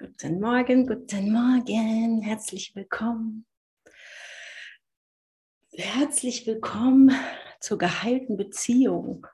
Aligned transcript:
Guten 0.00 0.38
Morgen, 0.38 0.86
guten 0.86 1.32
Morgen, 1.32 2.22
herzlich 2.22 2.72
willkommen. 2.76 3.44
Herzlich 5.72 6.46
willkommen 6.46 7.10
zur 7.58 7.78
geheilten 7.78 8.36
Beziehung. 8.36 9.26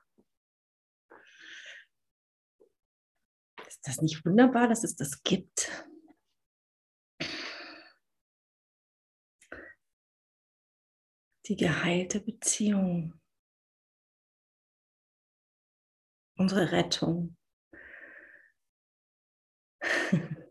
Ist 3.67 3.87
das 3.87 4.01
nicht 4.01 4.25
wunderbar, 4.25 4.67
dass 4.67 4.85
es 4.85 4.97
das 4.97 5.23
gibt? 5.23 5.87
Die 11.47 11.57
geheilte 11.57 12.21
Beziehung. 12.21 13.21
Unsere 16.39 16.73
Rettung. 16.73 17.37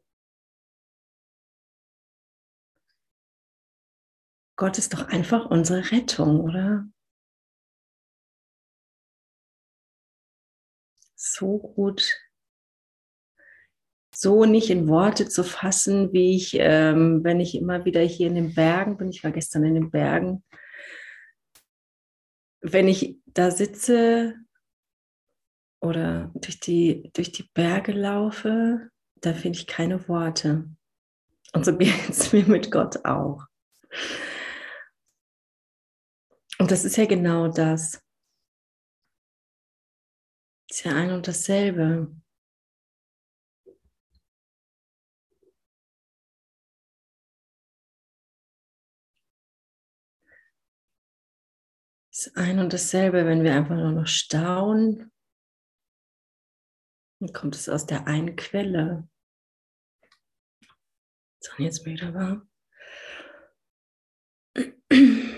Gott 4.56 4.78
ist 4.78 4.94
doch 4.94 5.08
einfach 5.08 5.50
unsere 5.50 5.92
Rettung, 5.92 6.42
oder? 6.42 6.88
So 11.16 11.58
gut, 11.58 12.14
so 14.16 14.46
nicht 14.46 14.70
in 14.70 14.88
Worte 14.88 15.28
zu 15.28 15.44
fassen, 15.44 16.14
wie 16.14 16.36
ich, 16.36 16.56
ähm, 16.60 17.24
wenn 17.24 17.40
ich 17.40 17.56
immer 17.56 17.84
wieder 17.86 18.02
hier 18.02 18.28
in 18.28 18.36
den 18.36 18.54
Bergen 18.54 18.98
bin, 18.98 19.10
ich 19.10 19.24
war 19.24 19.32
gestern 19.32 19.64
in 19.66 19.74
den 19.74 19.92
Bergen, 19.92 20.44
wenn 22.62 22.88
ich 22.88 23.18
da 23.26 23.52
sitze 23.52 24.36
oder 25.82 26.32
durch 26.36 26.60
die, 26.60 27.12
durch 27.14 27.32
die 27.32 27.50
Berge 27.54 27.92
laufe, 27.92 28.90
da 29.16 29.34
finde 29.34 29.60
ich 29.60 29.68
keine 29.68 30.08
Worte. 30.08 30.70
Und 31.54 31.66
so 31.66 31.76
geht 31.78 32.10
es 32.10 32.32
mir 32.32 32.46
mit 32.46 32.72
Gott 32.72 33.04
auch. 33.06 33.46
Und 36.64 36.72
das 36.72 36.86
ist 36.86 36.96
ja 36.96 37.06
genau 37.06 37.50
das. 37.50 38.02
Ist 40.70 40.86
ja 40.86 40.96
ein 40.96 41.12
und 41.12 41.28
dasselbe. 41.28 42.16
Das 52.10 52.28
ist 52.28 52.38
ein 52.38 52.60
und 52.60 52.72
dasselbe, 52.72 53.26
wenn 53.26 53.44
wir 53.44 53.54
einfach 53.56 53.76
nur 53.76 53.92
noch 53.92 54.08
staunen, 54.08 55.12
dann 57.20 57.34
kommt 57.34 57.56
es 57.56 57.68
aus 57.68 57.86
der 57.86 58.08
einen 58.08 58.38
Quelle. 58.38 59.10
So, 61.42 61.62
jetzt 61.62 61.86
wieder 61.86 62.14
warm. 62.14 62.50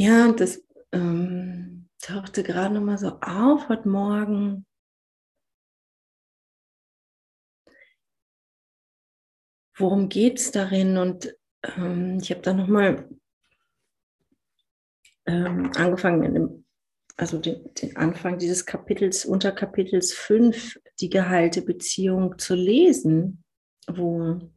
Ja, 0.00 0.30
das 0.30 0.64
ähm, 0.92 1.88
tauchte 2.00 2.44
gerade 2.44 2.72
noch 2.72 2.82
mal 2.82 2.98
so 2.98 3.18
auf 3.20 3.68
heute 3.68 3.88
Morgen. 3.88 4.64
Worum 9.76 10.08
geht 10.08 10.38
es 10.38 10.52
darin? 10.52 10.98
Und 10.98 11.36
ähm, 11.64 12.18
ich 12.22 12.30
habe 12.30 12.42
da 12.42 12.52
noch 12.52 12.68
mal 12.68 13.08
ähm, 15.26 15.72
angefangen, 15.74 16.32
dem, 16.32 16.64
also 17.16 17.38
den, 17.38 17.74
den, 17.74 17.96
Anfang 17.96 18.38
dieses 18.38 18.64
Kapitels, 18.64 19.24
Unterkapitels 19.24 20.12
5, 20.12 20.78
die 21.00 21.10
geheilte 21.10 21.60
Beziehung 21.62 22.38
zu 22.38 22.54
lesen, 22.54 23.42
wo 23.88 24.48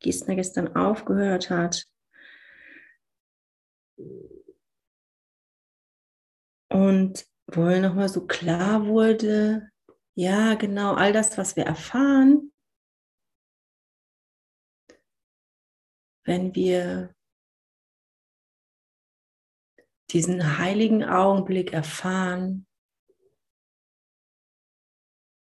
Gestner 0.00 0.34
gestern 0.34 0.74
aufgehört 0.74 1.50
hat. 1.50 1.86
Und 6.72 7.26
wo 7.48 7.62
mir 7.62 7.80
nochmal 7.80 8.08
so 8.08 8.26
klar 8.26 8.86
wurde, 8.86 9.70
ja, 10.14 10.54
genau, 10.54 10.94
all 10.94 11.12
das, 11.12 11.36
was 11.36 11.54
wir 11.54 11.64
erfahren, 11.64 12.50
wenn 16.24 16.54
wir 16.54 17.14
diesen 20.10 20.58
heiligen 20.58 21.04
Augenblick 21.04 21.74
erfahren, 21.74 22.66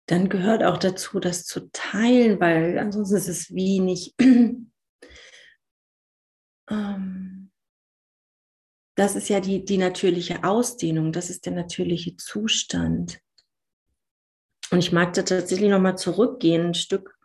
dann 0.07 0.27
gehört 0.27 0.63
auch 0.63 0.77
dazu, 0.77 1.21
das 1.21 1.45
zu 1.45 1.71
teilen, 1.71 2.41
weil 2.41 2.77
ansonsten 2.77 3.15
ist 3.15 3.29
es 3.29 3.55
wie 3.55 3.79
nicht. 3.79 4.15
ähm, 6.69 7.20
das 8.95 9.15
ist 9.15 9.29
ja 9.29 9.39
die, 9.39 9.63
die 9.63 9.77
natürliche 9.77 10.43
Ausdehnung, 10.43 11.11
das 11.11 11.29
ist 11.29 11.45
der 11.45 11.53
natürliche 11.53 12.17
Zustand. 12.17 13.19
Und 14.71 14.79
ich 14.79 14.91
mag 14.91 15.13
da 15.13 15.23
tatsächlich 15.23 15.69
nochmal 15.69 15.97
zurückgehen, 15.97 16.67
ein 16.67 16.73
Stück. 16.73 17.17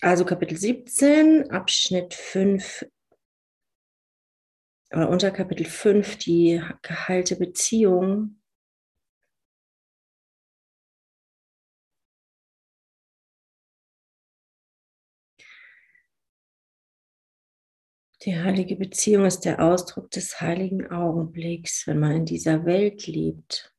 Also 0.00 0.24
Kapitel 0.24 0.56
17, 0.56 1.50
Abschnitt 1.50 2.14
5, 2.14 2.86
oder 4.92 5.08
unter 5.08 5.30
Kapitel 5.30 5.66
5, 5.66 6.16
die 6.18 6.62
geheilte 6.82 7.36
Beziehung. 7.36 8.39
Die 18.24 18.36
heilige 18.36 18.76
Beziehung 18.76 19.24
ist 19.24 19.46
der 19.46 19.60
Ausdruck 19.60 20.10
des 20.10 20.42
heiligen 20.42 20.90
Augenblicks, 20.90 21.86
wenn 21.86 22.00
man 22.00 22.16
in 22.16 22.24
dieser 22.26 22.66
Welt 22.66 23.06
lebt. 23.06 23.74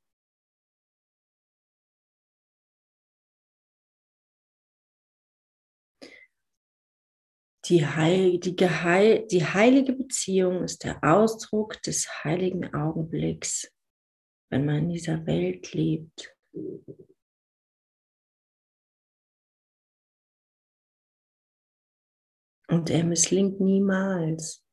Die, 7.65 7.85
Heil, 7.85 8.39
die, 8.39 8.55
Geheil, 8.55 9.27
die 9.27 9.45
heilige 9.45 9.93
Beziehung 9.93 10.63
ist 10.63 10.83
der 10.85 11.03
Ausdruck 11.03 11.79
des 11.83 12.23
heiligen 12.23 12.73
Augenblicks, 12.73 13.71
wenn 14.49 14.65
man 14.65 14.77
in 14.77 14.89
dieser 14.89 15.23
Welt 15.27 15.71
lebt. 15.73 16.35
Und 22.71 22.89
er 22.89 23.03
misslingt 23.03 23.59
niemals. 23.59 24.65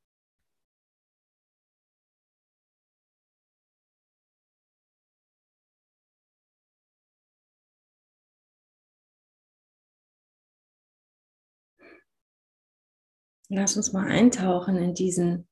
Lass 13.48 13.76
uns 13.76 13.92
mal 13.92 14.06
eintauchen 14.06 14.76
in 14.76 14.94
diesen 14.94 15.48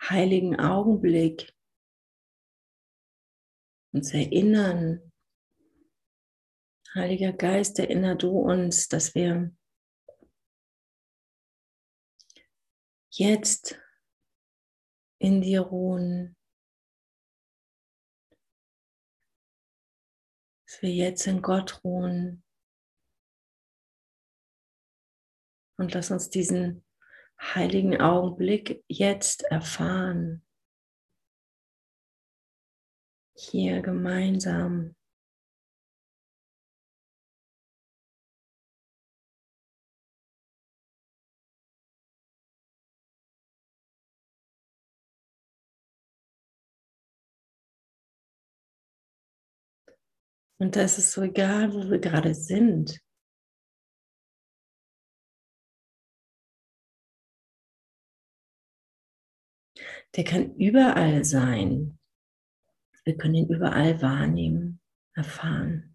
heiligen 0.00 0.60
Augenblick. 0.60 1.52
Uns 3.92 4.14
erinnern, 4.14 5.10
Heiliger 6.94 7.32
Geist, 7.32 7.80
erinnere 7.80 8.16
du 8.16 8.30
uns, 8.30 8.88
dass 8.88 9.16
wir 9.16 9.52
jetzt 13.18 13.80
in 15.20 15.40
dir 15.40 15.62
ruhen. 15.62 16.36
Dass 20.66 20.82
wir 20.82 20.94
jetzt 20.94 21.26
in 21.26 21.42
Gott 21.42 21.82
ruhen. 21.82 22.44
Und 25.78 25.94
lass 25.94 26.10
uns 26.10 26.30
diesen 26.30 26.84
heiligen 27.40 28.00
Augenblick 28.00 28.84
jetzt 28.88 29.42
erfahren. 29.44 30.44
Hier 33.36 33.80
gemeinsam. 33.82 34.97
Und 50.58 50.74
da 50.74 50.82
ist 50.82 50.98
es 50.98 51.12
so 51.12 51.22
egal, 51.22 51.72
wo 51.72 51.88
wir 51.88 52.00
gerade 52.00 52.34
sind. 52.34 53.00
Der 60.16 60.24
kann 60.24 60.56
überall 60.56 61.24
sein. 61.24 61.98
Wir 63.04 63.16
können 63.16 63.36
ihn 63.36 63.48
überall 63.48 64.02
wahrnehmen, 64.02 64.80
erfahren. 65.14 65.87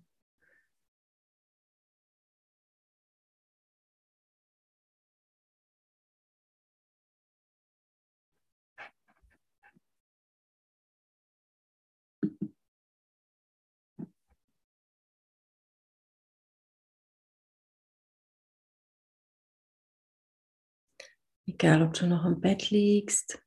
Egal, 21.46 21.82
ob 21.82 21.94
du 21.94 22.08
noch 22.08 22.24
im 22.24 22.40
Bett 22.40 22.70
liegst, 22.70 23.44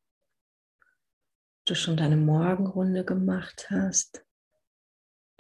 du 1.65 1.75
schon 1.75 1.97
deine 1.97 2.17
Morgenrunde 2.17 3.05
gemacht 3.05 3.69
hast, 3.71 4.25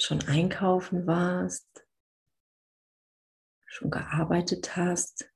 schon 0.00 0.23
einkaufen 0.26 1.06
warst, 1.06 1.87
schon 3.67 3.91
gearbeitet 3.91 4.75
hast. 4.75 5.31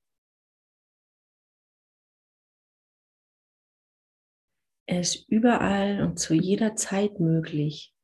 Er 4.87 5.01
ist 5.01 5.29
überall 5.29 6.03
und 6.03 6.19
zu 6.19 6.35
jeder 6.35 6.75
Zeit 6.75 7.21
möglich. 7.21 7.95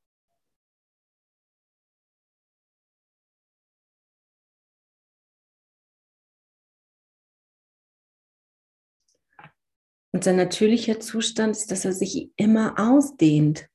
Und 10.17 10.25
sein 10.25 10.37
natürlicher 10.37 10.99
Zustand 10.99 11.59
ist, 11.59 11.71
dass 11.71 11.85
er 11.85 11.93
sich 11.93 12.31
immer 12.37 12.77
ausdehnt. 12.79 13.69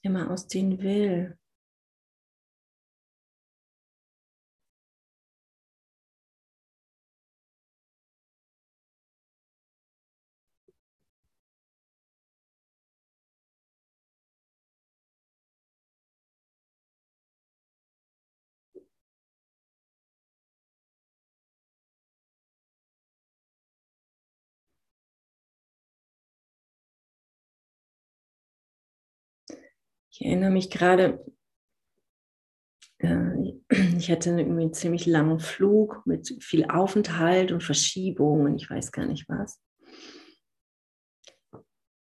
Immer 0.00 0.30
ausdehnen 0.30 0.80
will. 0.80 1.38
Ich 30.22 30.28
erinnere 30.28 30.52
mich 30.52 30.70
gerade, 30.70 31.20
äh, 32.98 33.34
ich 33.96 34.08
hatte 34.08 34.30
irgendwie 34.30 34.62
einen 34.62 34.72
ziemlich 34.72 35.04
langen 35.06 35.40
Flug 35.40 36.06
mit 36.06 36.36
viel 36.40 36.64
Aufenthalt 36.70 37.50
und 37.50 37.64
Verschiebung 37.64 38.42
und 38.42 38.54
ich 38.54 38.70
weiß 38.70 38.92
gar 38.92 39.04
nicht 39.04 39.28
was. 39.28 39.60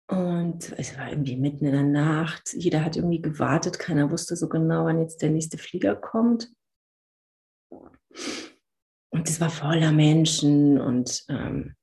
Und 0.10 0.78
es 0.78 0.98
war 0.98 1.10
irgendwie 1.10 1.38
mitten 1.38 1.64
in 1.64 1.72
der 1.72 1.84
Nacht. 1.84 2.52
Jeder 2.52 2.84
hat 2.84 2.98
irgendwie 2.98 3.22
gewartet. 3.22 3.80
Keiner 3.80 4.12
wusste 4.12 4.36
so 4.36 4.50
genau, 4.50 4.84
wann 4.84 5.00
jetzt 5.00 5.22
der 5.22 5.30
nächste 5.30 5.58
Flieger 5.58 5.96
kommt. 5.96 6.52
Und 7.70 9.30
es 9.30 9.40
war 9.40 9.50
voller 9.50 9.94
Menschen 9.94 10.82
und 10.82 11.24
ähm, 11.30 11.78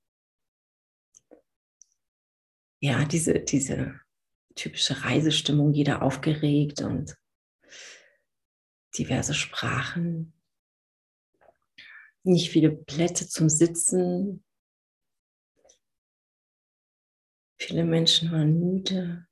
ja, 2.82 3.06
diese, 3.06 3.40
diese 3.40 3.98
typische 4.58 5.04
Reisestimmung, 5.04 5.72
jeder 5.72 6.02
aufgeregt 6.02 6.82
und 6.82 7.16
diverse 8.96 9.34
Sprachen, 9.34 10.32
nicht 12.24 12.50
viele 12.50 12.70
Plätze 12.70 13.28
zum 13.28 13.48
Sitzen. 13.48 14.44
Viele 17.60 17.84
Menschen 17.84 18.30
waren 18.32 18.58
müde. 18.58 19.26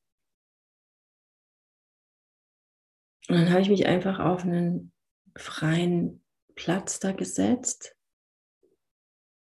Und 3.29 3.37
dann 3.37 3.51
habe 3.51 3.61
ich 3.61 3.69
mich 3.69 3.87
einfach 3.87 4.21
auf 4.21 4.45
einen 4.45 4.93
freien 5.37 6.25
Platz 6.55 7.01
da 7.01 7.13
gesetzt. 7.13 7.97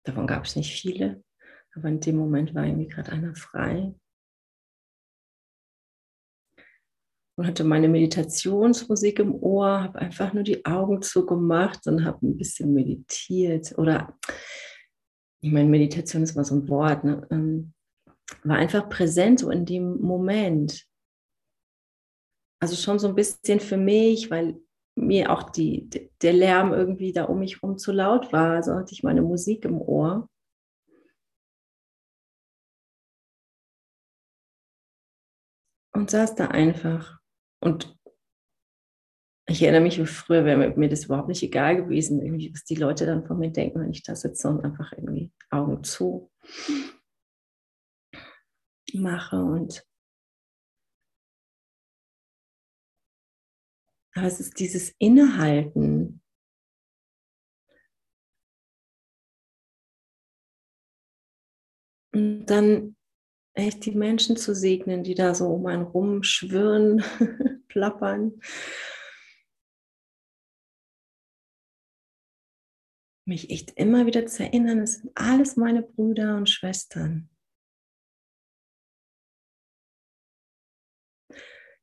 Davon 0.05 0.27
gab 0.27 0.45
es 0.45 0.57
nicht 0.57 0.73
viele, 0.81 1.25
aber 1.75 1.89
in 1.89 2.01
dem 2.01 2.17
Moment 2.17 2.55
war 2.55 2.65
irgendwie 2.65 2.89
gerade 2.89 3.13
einer 3.13 3.35
frei. 3.35 3.95
Und 7.38 7.46
hatte 7.46 7.62
meine 7.62 7.88
Meditationsmusik 7.88 9.20
im 9.20 9.32
Ohr, 9.32 9.85
habe 9.85 10.00
einfach 10.00 10.32
nur 10.32 10.43
die 10.43 10.64
Augen 10.67 11.02
zugemacht 11.02 11.87
und 11.87 12.05
habe 12.05 12.26
ein 12.26 12.37
bisschen 12.37 12.75
meditiert. 12.75 13.79
Oder, 13.79 14.19
ich 15.40 15.52
meine, 15.52 15.69
Meditation 15.69 16.25
ist 16.25 16.35
mal 16.35 16.44
so 16.44 16.56
ein 16.56 16.69
Wort, 16.69 17.05
ne? 17.05 17.25
Ähm, 17.31 17.75
war 18.43 18.56
einfach 18.56 18.88
präsent 18.88 19.38
so 19.38 19.50
in 19.50 19.64
dem 19.64 20.00
Moment. 20.00 20.85
Also 22.61 22.75
schon 22.75 22.99
so 22.99 23.06
ein 23.06 23.14
bisschen 23.14 23.61
für 23.61 23.76
mich, 23.76 24.32
weil 24.32 24.61
mir 24.96 25.31
auch 25.31 25.44
die, 25.44 25.88
der 26.20 26.32
Lärm 26.32 26.73
irgendwie 26.73 27.12
da 27.12 27.26
um 27.26 27.38
mich 27.38 27.62
herum 27.62 27.79
zu 27.79 27.93
laut 27.93 28.32
war. 28.32 28.56
Also 28.56 28.75
hatte 28.75 28.93
ich 28.93 29.05
meine 29.05 29.23
Musik 29.23 29.64
im 29.64 29.81
Ohr. 29.81 30.29
Und 35.93 36.11
saß 36.11 36.34
da 36.34 36.49
einfach 36.49 37.18
und 37.60 37.96
ich 39.50 39.62
erinnere 39.62 39.81
mich, 39.81 39.99
früher 40.10 40.44
wäre 40.44 40.76
mir 40.76 40.88
das 40.90 41.06
überhaupt 41.06 41.28
nicht 41.28 41.43
egal 41.43 41.76
gewesen, 41.76 42.20
was 42.52 42.64
die 42.64 42.75
Leute 42.75 43.06
dann 43.06 43.26
von 43.26 43.38
mir 43.38 43.50
denken, 43.50 43.81
wenn 43.81 43.90
ich 43.90 44.02
da 44.02 44.14
sitze 44.14 44.49
und 44.49 44.62
einfach 44.62 44.93
irgendwie 44.93 45.32
Augen 45.50 45.82
zu 45.82 46.31
mache 48.93 49.43
und 49.43 49.87
aber 54.14 54.26
es 54.26 54.40
ist 54.40 54.58
dieses 54.58 54.90
Innehalten. 54.99 56.20
Und 62.12 62.46
dann 62.46 62.97
echt 63.58 63.84
die 63.84 63.93
Menschen 63.93 64.36
zu 64.36 64.55
segnen, 64.55 65.03
die 65.03 65.15
da 65.15 65.34
so 65.34 65.48
um 65.48 65.67
einen 65.67 65.82
rumschwirren, 65.82 67.03
plappern. 67.69 68.41
Mich 73.27 73.50
echt 73.50 73.72
immer 73.72 74.06
wieder 74.06 74.27
zu 74.27 74.44
erinnern, 74.44 74.79
es 74.79 74.94
sind 74.94 75.12
alles 75.15 75.56
meine 75.56 75.82
Brüder 75.82 76.36
und 76.36 76.48
Schwestern. 76.48 77.29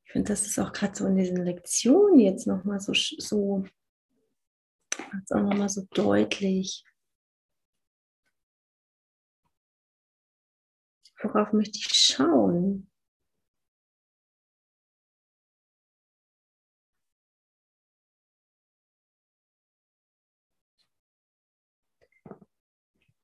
Ich 0.06 0.12
finde, 0.12 0.28
das 0.28 0.46
ist 0.46 0.58
auch 0.58 0.72
gerade 0.72 0.96
so 0.96 1.06
in 1.06 1.16
diesen 1.16 1.44
Lektionen 1.44 2.18
jetzt 2.18 2.46
nochmal 2.46 2.80
so, 2.80 2.92
so, 2.94 3.64
auch 5.30 5.40
nochmal 5.40 5.68
so 5.68 5.86
deutlich. 5.92 6.84
Worauf 11.26 11.52
möchte 11.52 11.78
ich 11.78 11.88
schauen? 11.88 12.88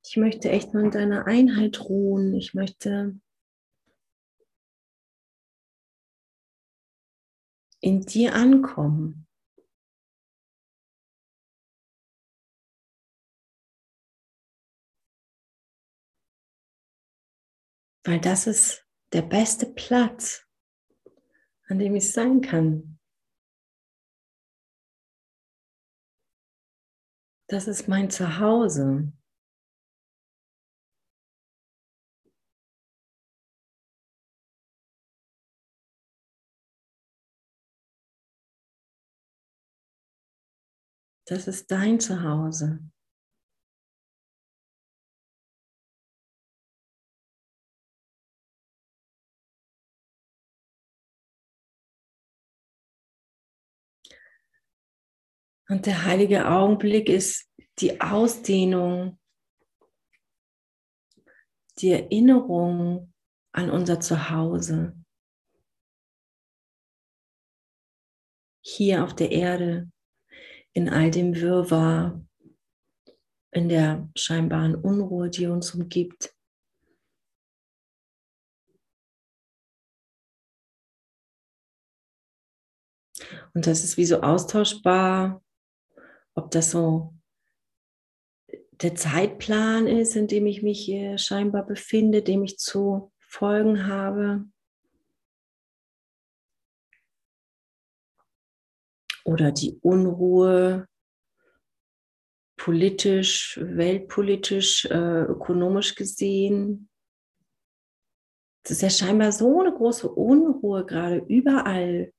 Ich 0.05 0.17
möchte 0.17 0.51
echt 0.51 0.75
nur 0.75 0.83
in 0.83 0.91
deiner 0.91 1.27
Einheit 1.27 1.81
ruhen. 1.81 2.35
Ich 2.35 2.55
möchte 2.55 3.21
in 7.81 8.01
dir 8.01 8.35
ankommen. 8.35 9.29
Weil 18.05 18.21
das 18.21 18.47
ist 18.47 18.85
der 19.13 19.23
beste 19.23 19.67
Platz, 19.67 20.45
an 21.69 21.79
dem 21.79 21.95
ich 21.95 22.13
sein 22.13 22.41
kann. 22.41 22.99
Das 27.49 27.69
ist 27.69 27.87
mein 27.87 28.11
Zuhause. 28.11 29.13
Das 41.27 41.47
ist 41.47 41.71
dein 41.71 42.01
Zuhause. 42.01 42.81
Und 55.73 55.87
der 55.87 56.05
heilige 56.05 56.51
Augenblick 56.51 57.09
ist 57.09 57.51
die 57.79 57.99
Ausdehnung, 57.99 59.19
die 61.79 61.93
Erinnerung 61.93 63.15
an 63.53 63.71
unser 63.71 63.99
Zuhause. 63.99 64.95
Hier 68.63 69.03
auf 69.03 69.17
der 69.17 69.33
Erde, 69.33 69.91
in 70.75 70.91
all 70.91 71.11
dem 71.11 71.35
Wirrwarr, 71.37 72.23
in 73.53 73.71
der 73.71 74.11
scheinbaren 74.15 74.75
Unruhe, 74.75 75.31
die 75.31 75.47
uns 75.47 75.75
umgibt. 75.75 76.37
Und 83.55 83.67
das 83.67 83.85
ist 83.85 83.97
wie 83.97 84.05
so 84.05 84.21
austauschbar, 84.21 85.43
ob 86.35 86.51
das 86.51 86.71
so 86.71 87.15
der 88.83 88.95
Zeitplan 88.95 89.87
ist, 89.87 90.17
in 90.17 90.27
dem 90.27 90.47
ich 90.47 90.63
mich 90.63 90.85
hier 90.85 91.19
scheinbar 91.19 91.65
befinde, 91.65 92.23
dem 92.23 92.43
ich 92.43 92.59
zu 92.59 93.13
folgen 93.21 93.87
habe. 93.87 94.45
Oder 99.25 99.53
die 99.53 99.79
Unruhe 99.83 100.89
politisch, 102.57 103.59
weltpolitisch, 103.63 104.85
äh, 104.87 105.23
ökonomisch 105.23 105.95
gesehen. 105.95 106.89
Es 108.65 108.73
ist 108.73 108.83
ja 108.83 108.91
scheinbar 108.91 109.33
so 109.33 109.61
eine 109.61 109.73
große 109.73 110.09
Unruhe 110.09 110.85
gerade 110.85 111.17
überall 111.29 112.13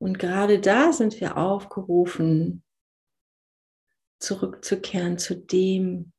Und 0.00 0.18
gerade 0.18 0.60
da 0.60 0.92
sind 0.92 1.20
wir 1.20 1.36
aufgerufen, 1.36 2.62
zurückzukehren 4.20 5.18
zu 5.18 5.36
dem, 5.36 6.12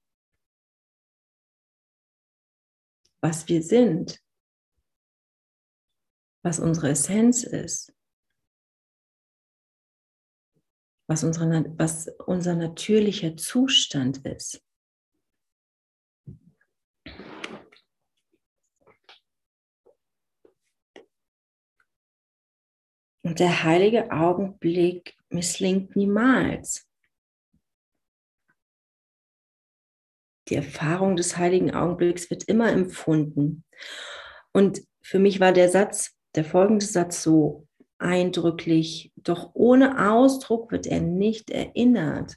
was 3.21 3.47
wir 3.47 3.61
sind, 3.61 4.21
was 6.43 6.59
unsere 6.59 6.89
Essenz 6.89 7.43
ist, 7.43 7.93
was, 11.07 11.23
unsere, 11.23 11.65
was 11.77 12.07
unser 12.25 12.55
natürlicher 12.55 13.35
Zustand 13.35 14.25
ist. 14.25 14.63
Und 23.29 23.39
der 23.39 23.63
heilige 23.63 24.09
Augenblick 24.09 25.15
misslingt 25.29 25.95
niemals. 25.95 26.89
Die 30.47 30.55
Erfahrung 30.55 31.15
des 31.15 31.37
heiligen 31.37 31.71
Augenblicks 31.71 32.31
wird 32.31 32.45
immer 32.45 32.71
empfunden. 32.71 33.63
Und 34.51 34.81
für 35.03 35.19
mich 35.19 35.39
war 35.39 35.51
der 35.51 35.69
Satz, 35.69 36.15
der 36.33 36.43
folgende 36.43 36.83
Satz 36.83 37.21
so 37.21 37.67
eindrücklich, 37.99 39.13
doch 39.15 39.51
ohne 39.53 40.09
Ausdruck 40.11 40.71
wird 40.71 40.87
er 40.87 41.01
nicht 41.01 41.51
erinnert. 41.51 42.35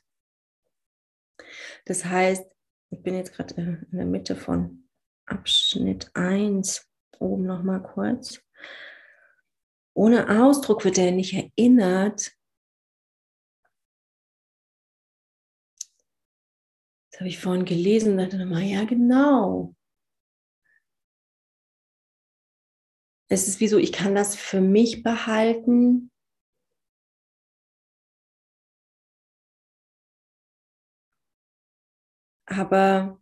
Das 1.87 2.05
heißt, 2.05 2.45
ich 2.91 3.03
bin 3.03 3.15
jetzt 3.15 3.33
gerade 3.33 3.55
in 3.55 3.97
der 3.97 4.05
Mitte 4.05 4.37
von 4.37 4.91
Abschnitt 5.25 6.11
1, 6.13 6.87
oben 7.19 7.47
nochmal 7.47 7.83
kurz. 7.83 8.43
Ohne 9.95 10.43
Ausdruck 10.43 10.85
wird 10.85 10.99
er 10.99 11.13
nicht 11.13 11.35
erinnert. 11.35 12.33
Das 17.11 17.21
habe 17.21 17.29
ich 17.29 17.39
vorhin 17.39 17.67
gelesen 17.67 18.13
und 18.13 18.19
dachte 18.19 18.39
nochmal, 18.39 18.63
ja 18.63 18.85
genau. 18.85 19.75
Es 23.29 23.49
ist 23.49 23.61
wie 23.61 23.69
so, 23.69 23.79
ich 23.79 23.93
kann 23.93 24.15
das 24.15 24.37
für 24.37 24.61
mich 24.61 25.03
behalten. 25.03 26.11
Aber 32.47 33.19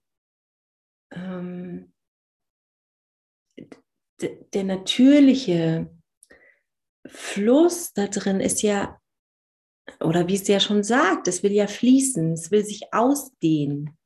ähm, 1.13 1.93
der 4.53 4.65
natürliche 4.65 5.89
Fluss 7.11 7.93
da 7.93 8.07
drin 8.07 8.41
ist 8.41 8.63
ja, 8.63 8.99
oder 10.01 10.29
wie 10.29 10.35
es 10.35 10.47
ja 10.49 10.61
schon 10.61 10.83
sagt, 10.83 11.29
es 11.29 11.43
will 11.43 11.53
ja 11.53 11.67
fließen, 11.67 12.33
es 12.33 12.51
will 12.51 12.65
sich 12.65 12.93
ausdehnen. 12.93 13.97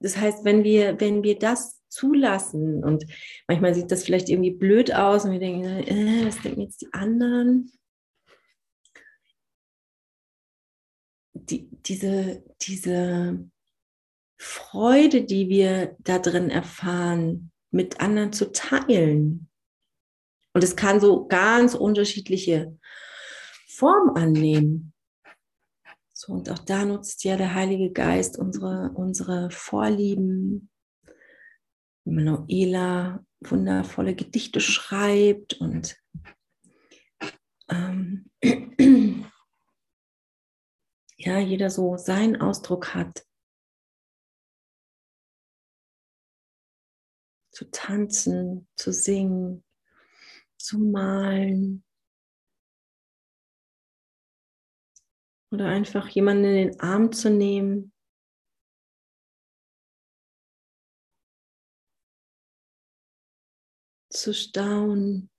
Das 0.00 0.16
heißt, 0.16 0.44
wenn 0.44 0.64
wir, 0.64 1.00
wenn 1.00 1.22
wir 1.22 1.38
das 1.38 1.80
zulassen 1.88 2.84
und 2.84 3.04
manchmal 3.48 3.74
sieht 3.74 3.90
das 3.90 4.04
vielleicht 4.04 4.28
irgendwie 4.28 4.52
blöd 4.52 4.94
aus 4.94 5.24
und 5.24 5.32
wir 5.32 5.40
denken, 5.40 5.64
äh, 5.64 6.26
was 6.26 6.40
denken 6.40 6.62
jetzt 6.62 6.80
die 6.80 6.92
anderen? 6.92 7.72
Die, 11.34 11.68
diese, 11.84 12.44
diese 12.62 13.50
Freude, 14.38 15.24
die 15.24 15.48
wir 15.48 15.96
da 15.98 16.18
drin 16.18 16.48
erfahren, 16.48 17.50
mit 17.70 18.00
anderen 18.00 18.32
zu 18.32 18.52
teilen, 18.52 19.49
und 20.52 20.64
es 20.64 20.76
kann 20.76 21.00
so 21.00 21.26
ganz 21.26 21.74
unterschiedliche 21.74 22.76
Formen 23.68 24.16
annehmen. 24.16 24.92
So, 26.12 26.32
und 26.32 26.50
auch 26.50 26.58
da 26.58 26.84
nutzt 26.84 27.24
ja 27.24 27.36
der 27.36 27.54
Heilige 27.54 27.92
Geist 27.92 28.38
unsere, 28.38 28.90
unsere 28.94 29.50
Vorlieben. 29.50 30.70
Manuela 32.04 33.24
wundervolle 33.40 34.14
Gedichte 34.14 34.60
schreibt 34.60 35.54
und 35.60 35.96
ähm, 37.68 38.30
ja, 41.16 41.38
jeder 41.38 41.70
so 41.70 41.96
seinen 41.96 42.40
Ausdruck 42.40 42.94
hat. 42.94 43.24
Zu 47.52 47.70
tanzen, 47.70 48.68
zu 48.76 48.92
singen, 48.92 49.64
zu 50.60 50.78
malen. 50.78 51.84
Oder 55.52 55.66
einfach 55.66 56.08
jemanden 56.08 56.44
in 56.44 56.54
den 56.54 56.80
Arm 56.80 57.12
zu 57.12 57.30
nehmen. 57.30 57.92
Zu 64.10 64.34
staunen. 64.34 65.30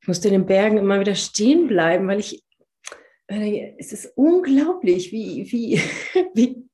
Ich 0.00 0.08
musste 0.08 0.28
in 0.28 0.34
den 0.34 0.46
Bergen 0.46 0.76
immer 0.76 1.00
wieder 1.00 1.14
stehen 1.14 1.66
bleiben, 1.66 2.06
weil 2.08 2.20
ich 2.20 2.44
es 3.26 3.92
ist 3.92 4.12
unglaublich, 4.16 5.12
wie, 5.12 5.50
wie, 5.50 5.76
wie, 6.34 6.68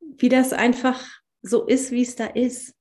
wie 0.00 0.28
das 0.28 0.52
einfach 0.52 1.04
so 1.42 1.66
ist, 1.66 1.90
wie 1.90 2.02
es 2.02 2.16
da 2.16 2.26
ist. 2.26 2.74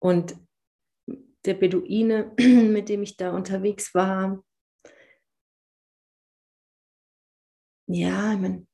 Und 0.00 0.36
der 1.46 1.54
Beduine, 1.54 2.34
mit 2.38 2.88
dem 2.88 3.02
ich 3.02 3.16
da 3.16 3.34
unterwegs 3.34 3.94
war, 3.94 4.44
ja, 7.86 8.32
ich 8.32 8.38
meine, 8.38 8.66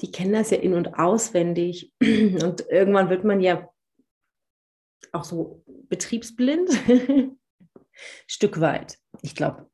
die 0.00 0.10
kennen 0.10 0.32
das 0.32 0.50
ja 0.50 0.58
in- 0.58 0.74
und 0.74 0.94
auswendig. 0.94 1.92
Und 2.00 2.66
irgendwann 2.70 3.10
wird 3.10 3.24
man 3.24 3.40
ja 3.40 3.70
auch 5.12 5.24
so 5.24 5.62
betriebsblind. 5.88 6.70
Stück 8.26 8.60
weit, 8.60 8.98
ich 9.22 9.34
glaube. 9.34 9.68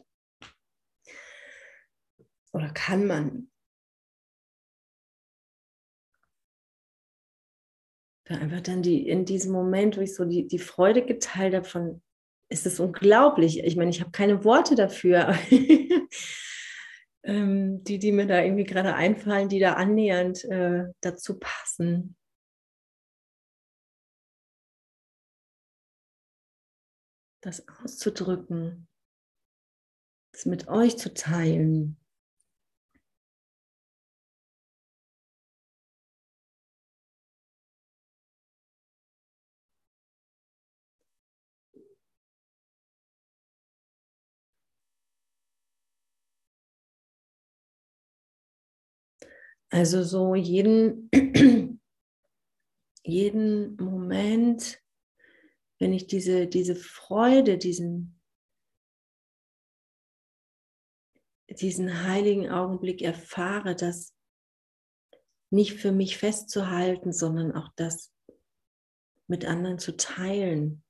Oder 2.52 2.70
kann 2.70 3.06
man 3.06 3.50
da 8.24 8.36
einfach 8.36 8.60
dann 8.60 8.82
die, 8.82 9.08
in 9.08 9.24
diesem 9.24 9.52
Moment, 9.52 9.96
wo 9.96 10.00
ich 10.00 10.14
so 10.14 10.24
die, 10.24 10.48
die 10.48 10.58
Freude 10.58 11.04
geteilt 11.04 11.54
habe 11.54 11.64
von, 11.64 12.02
ist 12.48 12.66
es 12.66 12.80
unglaublich. 12.80 13.60
Ich 13.60 13.76
meine, 13.76 13.90
ich 13.90 14.00
habe 14.00 14.10
keine 14.10 14.44
Worte 14.44 14.74
dafür. 14.74 15.36
ähm, 17.22 17.84
die, 17.84 17.98
die 17.98 18.12
mir 18.12 18.26
da 18.26 18.42
irgendwie 18.42 18.64
gerade 18.64 18.94
einfallen, 18.94 19.48
die 19.48 19.60
da 19.60 19.74
annähernd 19.74 20.44
äh, 20.44 20.84
dazu 21.00 21.38
passen. 21.38 22.16
Das 27.46 27.64
auszudrücken, 27.68 28.88
das 30.32 30.46
mit 30.46 30.66
euch 30.66 30.98
zu 30.98 31.14
teilen. 31.14 31.96
Also 49.70 50.02
so 50.02 50.34
jeden, 50.34 51.10
jeden 53.04 53.76
Moment, 53.76 54.82
wenn 55.78 55.92
ich 55.92 56.06
diese, 56.06 56.46
diese 56.46 56.74
Freude, 56.74 57.58
diesen, 57.58 58.20
diesen 61.48 62.02
heiligen 62.04 62.50
Augenblick 62.50 63.02
erfahre, 63.02 63.74
das 63.74 64.14
nicht 65.50 65.74
für 65.74 65.92
mich 65.92 66.18
festzuhalten, 66.18 67.12
sondern 67.12 67.52
auch 67.52 67.68
das 67.76 68.12
mit 69.28 69.44
anderen 69.44 69.78
zu 69.78 69.96
teilen. 69.96 70.82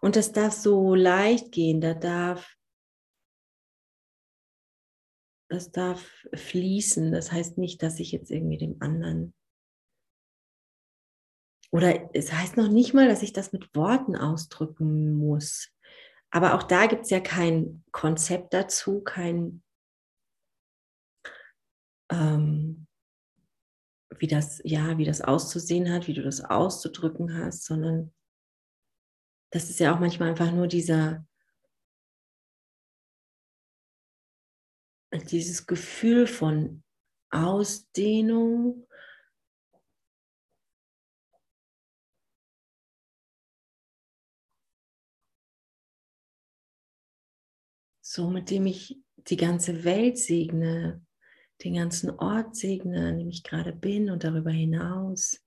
Und 0.00 0.16
das 0.16 0.32
darf 0.32 0.54
so 0.54 0.94
leicht 0.94 1.52
gehen, 1.52 1.80
da 1.80 1.94
darf 1.94 2.56
das 5.50 5.72
darf 5.72 6.24
fließen. 6.32 7.10
Das 7.10 7.32
heißt 7.32 7.58
nicht, 7.58 7.82
dass 7.82 7.98
ich 7.98 8.12
jetzt 8.12 8.30
irgendwie 8.30 8.56
dem 8.56 8.80
anderen 8.80 9.34
oder 11.72 12.14
es 12.14 12.32
heißt 12.32 12.56
noch 12.56 12.68
nicht 12.68 12.94
mal, 12.94 13.08
dass 13.08 13.22
ich 13.22 13.32
das 13.32 13.52
mit 13.52 13.74
Worten 13.74 14.16
ausdrücken 14.16 15.14
muss. 15.14 15.72
Aber 16.30 16.54
auch 16.54 16.64
da 16.64 16.86
gibt 16.86 17.04
es 17.04 17.10
ja 17.10 17.20
kein 17.20 17.84
Konzept 17.92 18.54
dazu, 18.54 19.02
kein, 19.02 19.62
ähm, 22.10 22.86
wie 24.16 24.26
das, 24.26 24.60
ja, 24.64 24.98
wie 24.98 25.04
das 25.04 25.20
auszusehen 25.20 25.90
hat, 25.92 26.08
wie 26.08 26.14
du 26.14 26.22
das 26.22 26.40
auszudrücken 26.40 27.36
hast, 27.36 27.64
sondern 27.64 28.12
das 29.52 29.70
ist 29.70 29.80
ja 29.80 29.94
auch 29.94 30.00
manchmal 30.00 30.30
einfach 30.30 30.52
nur 30.52 30.68
dieser, 30.68 31.26
dieses 35.12 35.66
Gefühl 35.66 36.26
von 36.26 36.84
Ausdehnung, 37.30 38.86
so 48.10 48.28
mit 48.28 48.50
dem 48.50 48.66
ich 48.66 48.98
die 49.18 49.36
ganze 49.36 49.84
Welt 49.84 50.18
segne, 50.18 51.00
den 51.62 51.74
ganzen 51.74 52.10
Ort 52.10 52.56
segne, 52.56 53.06
an 53.06 53.18
dem 53.18 53.28
ich 53.28 53.44
gerade 53.44 53.72
bin 53.72 54.10
und 54.10 54.24
darüber 54.24 54.50
hinaus. 54.50 55.40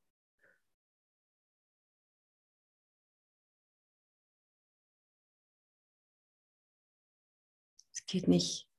Es 7.92 8.05
geht 8.05 8.29
nicht 8.29 8.70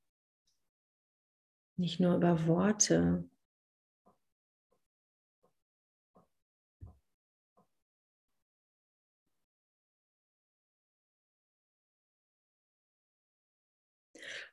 nicht 1.76 2.00
nur 2.00 2.16
über 2.16 2.46
Worte. 2.46 3.28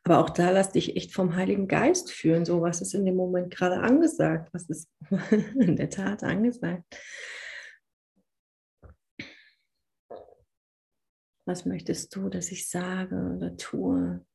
Aber 0.03 0.19
auch 0.19 0.29
da 0.29 0.49
lass 0.49 0.71
dich 0.71 0.95
echt 0.95 1.13
vom 1.13 1.35
Heiligen 1.35 1.67
Geist 1.67 2.11
führen. 2.11 2.43
So, 2.43 2.61
was 2.61 2.81
ist 2.81 2.93
in 2.93 3.05
dem 3.05 3.15
Moment 3.15 3.55
gerade 3.55 3.81
angesagt? 3.81 4.51
Was 4.53 4.67
ist 4.69 4.89
in 5.55 5.75
der 5.75 5.89
Tat 5.89 6.23
angesagt? 6.23 6.83
Was 11.45 11.65
möchtest 11.65 12.15
du, 12.15 12.29
dass 12.29 12.51
ich 12.51 12.69
sage 12.69 13.15
oder 13.35 13.55
tue? 13.57 14.25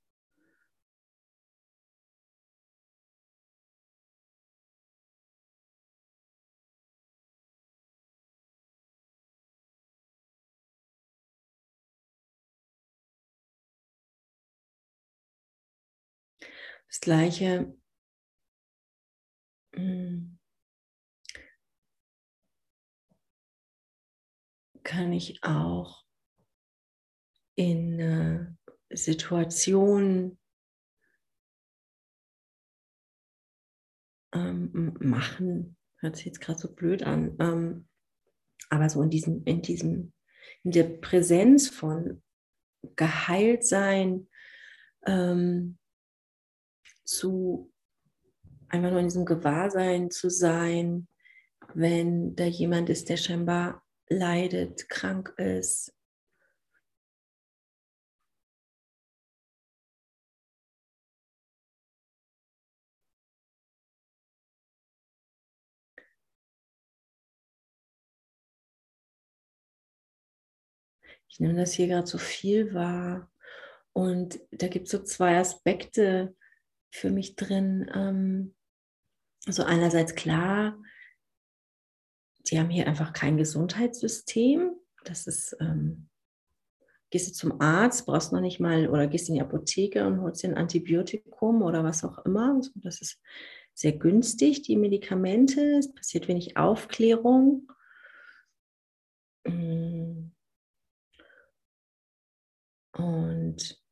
Das 16.89 17.01
gleiche 17.01 17.75
hm, 19.75 20.39
kann 24.83 25.13
ich 25.13 25.43
auch 25.43 26.05
in 27.57 27.99
äh, 27.99 28.47
Situationen 28.91 30.39
ähm, 34.33 34.97
machen. 35.01 35.77
Hört 35.99 36.17
sich 36.17 36.27
jetzt 36.27 36.41
gerade 36.41 36.59
so 36.59 36.73
blöd 36.73 37.03
an. 37.03 37.37
Ähm, 37.41 37.89
aber 38.69 38.89
so 38.89 39.03
in 39.03 39.11
diesem, 39.11 39.45
in 39.45 39.63
diesem, 39.63 40.13
in 40.63 40.71
der 40.73 40.85
Präsenz 40.85 41.69
von 41.69 42.23
geheilt 42.95 43.65
sein, 43.65 44.29
ähm, 45.07 45.79
zu 47.07 47.73
einfach 48.69 48.91
nur 48.91 49.01
in 49.01 49.07
diesem 49.07 49.25
Gewahrsein 49.25 50.11
zu 50.11 50.29
sein, 50.29 51.09
wenn 51.75 52.37
da 52.37 52.45
jemand 52.45 52.91
ist, 52.91 53.09
der 53.09 53.17
scheinbar 53.17 53.83
leidet, 54.09 54.89
krank 54.89 55.35
ist. 55.37 55.93
Ich 71.29 71.41
nehme 71.41 71.55
das 71.55 71.75
hier 71.75 71.87
gerade 71.89 72.07
so 72.07 72.17
viel 72.17 72.73
wahr. 72.73 73.31
Und 73.93 74.41
da 74.53 74.69
gibt 74.69 74.87
es 74.87 74.93
so 74.93 75.03
zwei 75.03 75.39
Aspekte, 75.39 76.35
für 76.97 77.11
mich 77.11 77.37
drin. 77.37 77.91
Ähm, 77.95 78.55
so 79.47 79.63
einerseits 79.63 80.15
klar, 80.15 80.83
die 82.49 82.59
haben 82.59 82.71
hier 82.71 82.87
einfach 82.87 83.13
kein 83.13 83.37
Gesundheitssystem. 83.37 84.73
Das 85.05 85.27
ist, 85.27 85.57
ähm, 85.61 86.09
gehst 87.11 87.29
du 87.29 87.33
zum 87.33 87.61
Arzt, 87.61 88.07
brauchst 88.07 88.33
noch 88.33 88.41
nicht 88.41 88.61
mal, 88.61 88.89
oder 88.89 89.07
gehst 89.07 89.29
in 89.29 89.37
die 89.37 89.41
Apotheke 89.41 90.07
und 90.07 90.21
holst 90.21 90.43
dir 90.43 90.49
ein 90.49 90.57
Antibiotikum 90.57 91.63
oder 91.63 91.85
was 91.85 92.05
auch 92.05 92.25
immer. 92.25 92.61
Das 92.75 93.01
ist 93.01 93.21
sehr 93.75 93.93
günstig, 93.93 94.63
die 94.63 94.77
Medikamente. 94.77 95.79
Es 95.79 95.93
passiert 95.93 96.29
wenig 96.29 96.57
Aufklärung. 96.57 97.71
Mm. 99.47 100.31
Und 102.93 103.86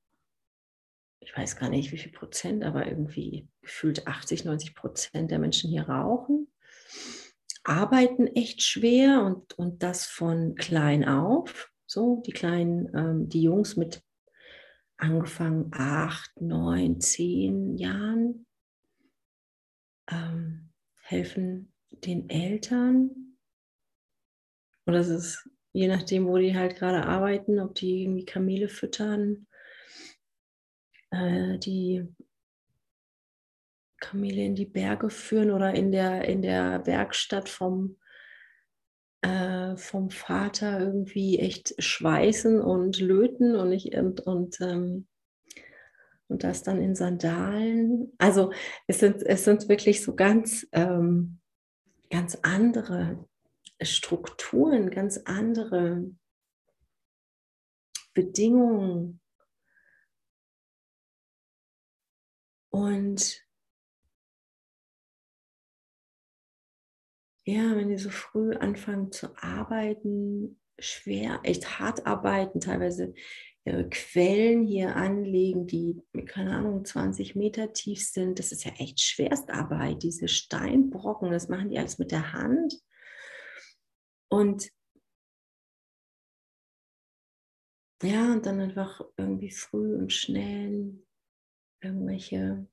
weiß 1.37 1.57
gar 1.57 1.69
nicht, 1.69 1.93
wie 1.93 1.99
viel 1.99 2.13
Prozent, 2.13 2.65
aber 2.65 2.87
irgendwie 2.87 3.49
gefühlt 3.63 4.07
80, 4.07 4.45
90 4.45 4.75
Prozent 4.75 5.31
der 5.31 5.39
Menschen 5.39 5.71
hier 5.71 5.89
rauchen, 5.89 6.49
arbeiten 7.65 8.27
echt 8.29 8.63
schwer 8.63 9.23
und, 9.23 9.59
und 9.59 9.83
das 9.83 10.07
von 10.07 10.55
klein 10.55 11.05
auf. 11.07 11.71
So, 11.87 12.23
die 12.27 12.33
kleinen, 12.33 12.89
ähm, 12.95 13.29
die 13.29 13.43
Jungs 13.43 13.77
mit 13.77 14.03
angefangen 14.97 15.71
acht, 15.73 16.41
neun, 16.41 17.01
zehn 17.01 17.77
Jahren 17.77 18.47
ähm, 20.11 20.71
helfen 21.03 21.73
den 21.91 22.29
Eltern. 22.31 23.37
Und 24.87 24.93
das 24.93 25.09
ist 25.09 25.49
je 25.73 25.89
nachdem, 25.89 26.27
wo 26.27 26.39
die 26.39 26.55
halt 26.55 26.77
gerade 26.77 27.05
arbeiten, 27.05 27.59
ob 27.59 27.75
die 27.75 28.03
irgendwie 28.03 28.25
Kamele 28.25 28.69
füttern 28.69 29.47
äh, 31.15 31.59
die 31.59 32.07
Kamele 34.01 34.45
in 34.45 34.55
die 34.55 34.67
Berge 34.67 35.11
führen 35.11 35.51
oder 35.51 35.75
in 35.75 35.93
der, 35.93 36.25
in 36.29 36.43
der 36.43 36.87
Werkstatt 36.87 37.49
vom, 37.49 37.97
äh, 39.23 39.77
vom 39.77 40.11
Vater 40.11 40.81
irgendwie 40.81 41.39
echt 41.39 41.75
schweißen 41.83 42.61
und 42.61 43.01
löten 43.01 43.57
und, 43.57 43.73
ich, 43.73 43.97
und, 43.97 44.21
und, 44.21 44.61
ähm, 44.61 45.07
und 46.29 46.45
das 46.45 46.63
dann 46.63 46.83
in 46.83 46.95
Sandalen. 46.95 48.13
Also 48.19 48.53
es 48.87 49.01
sind, 49.01 49.23
es 49.23 49.45
sind 49.45 49.69
wirklich 49.69 50.03
so 50.03 50.15
ganz, 50.15 50.67
ähm, 50.73 51.39
ganz 52.11 52.39
andere 52.43 53.27
Strukturen, 53.81 54.91
ganz 54.91 55.19
andere 55.25 56.05
Bedingungen. 58.13 59.21
Und 62.75 63.41
ja, 67.47 67.77
wenn 67.77 67.89
die 67.89 67.99
so 67.99 68.11
früh 68.11 68.53
anfangen 68.57 69.13
zu 69.13 69.29
arbeiten, 69.37 70.61
schwer, 70.81 71.39
echt 71.45 71.79
hart 71.79 72.05
arbeiten, 72.05 72.59
teilweise 72.59 73.15
ihre 73.65 73.89
Quellen 73.89 74.67
hier 74.67 74.97
anlegen, 74.97 75.69
die, 75.69 76.03
keine 76.27 76.57
Ahnung, 76.57 76.85
20 76.85 77.37
Meter 77.37 77.73
tief 77.73 78.05
sind. 78.05 78.41
Das 78.41 78.51
ist 78.51 78.65
ja 78.65 78.73
echt 78.81 79.01
Schwerstarbeit, 79.01 80.03
diese 80.03 80.27
Steinbrocken, 80.27 81.31
das 81.31 81.49
machen 81.49 81.71
die 81.71 81.79
alles 81.79 81.99
mit 81.99 82.11
der 82.11 82.33
Hand. 82.33 82.75
Und 84.29 84.69
ja, 88.03 88.33
und 88.33 88.45
dann 88.45 88.59
einfach 88.59 89.01
irgendwie 89.17 89.53
früh 89.53 89.95
und 89.95 90.13
schnell 90.13 91.04
irgendwelche 91.85 92.67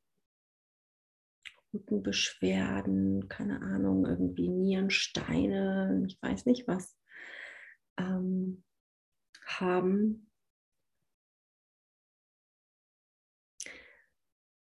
Rückenbeschwerden, 1.74 3.28
keine 3.30 3.62
Ahnung, 3.62 4.06
irgendwie 4.06 4.50
Nierensteine, 4.50 6.04
ich 6.08 6.22
weiß 6.22 6.46
nicht 6.46 6.68
was, 6.68 6.98
ähm, 7.98 8.64
haben. 9.46 10.28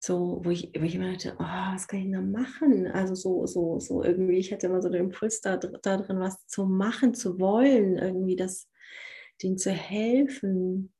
So, 0.04 0.40
wo 0.44 0.50
ich, 0.50 0.72
wo 0.76 0.82
ich 0.82 0.96
immer 0.96 1.12
dachte, 1.12 1.36
oh, 1.38 1.44
was 1.44 1.86
kann 1.86 2.00
ich 2.00 2.06
denn 2.06 2.12
da 2.12 2.20
machen? 2.20 2.88
Also 2.88 3.14
so, 3.14 3.46
so, 3.46 3.78
so 3.78 4.02
irgendwie, 4.02 4.38
ich 4.38 4.52
hatte 4.52 4.66
immer 4.66 4.82
so 4.82 4.88
den 4.88 5.04
Impuls 5.04 5.40
da, 5.40 5.56
da 5.56 5.96
drin, 5.96 6.18
was 6.18 6.44
zu 6.48 6.66
machen, 6.66 7.14
zu 7.14 7.38
wollen, 7.38 7.98
irgendwie 7.98 8.34
das, 8.34 8.68
denen 9.42 9.58
zu 9.58 9.70
helfen. 9.70 10.92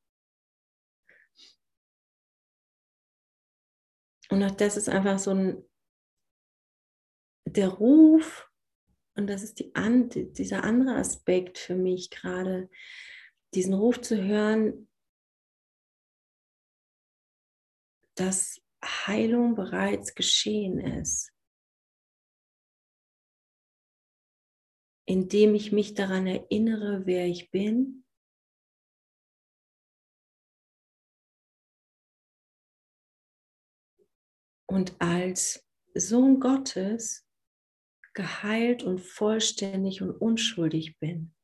Und 4.33 4.43
auch 4.45 4.57
das 4.57 4.79
ist 4.79 4.89
einfach 4.89 5.19
so 5.19 5.33
ein, 5.33 5.63
der 7.45 7.69
Ruf, 7.69 8.51
und 9.15 9.27
das 9.27 9.43
ist 9.43 9.59
die, 9.59 9.71
dieser 10.33 10.65
andere 10.65 10.95
Aspekt 10.95 11.59
für 11.59 11.75
mich 11.75 12.09
gerade, 12.09 12.71
diesen 13.53 13.75
Ruf 13.75 14.01
zu 14.01 14.25
hören, 14.25 14.89
dass 18.15 18.63
Heilung 18.83 19.55
bereits 19.55 20.15
geschehen 20.15 20.81
ist. 20.81 21.31
Indem 25.07 25.55
ich 25.55 25.73
mich 25.73 25.93
daran 25.93 26.27
erinnere, 26.27 27.05
wer 27.05 27.27
ich 27.27 27.51
bin. 27.51 28.02
Und 34.73 34.99
als 35.03 35.69
Sohn 35.93 36.41
Gottes 36.41 37.29
geheilt 38.15 38.83
und 38.83 39.03
vollständig 39.03 40.01
und 40.01 40.13
unschuldig 40.13 40.99
bin. 40.99 41.35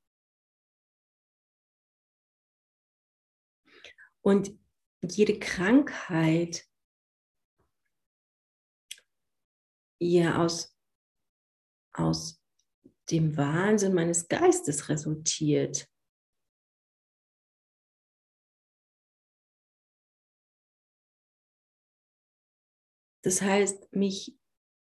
Und 4.22 4.58
jede 5.02 5.38
Krankheit 5.38 6.66
ja 10.00 10.42
aus, 10.42 10.74
aus 11.92 12.42
dem 13.10 13.36
Wahnsinn 13.36 13.92
meines 13.92 14.26
Geistes 14.28 14.88
resultiert. 14.88 15.86
Das 23.22 23.42
heißt, 23.42 23.94
mich 23.94 24.36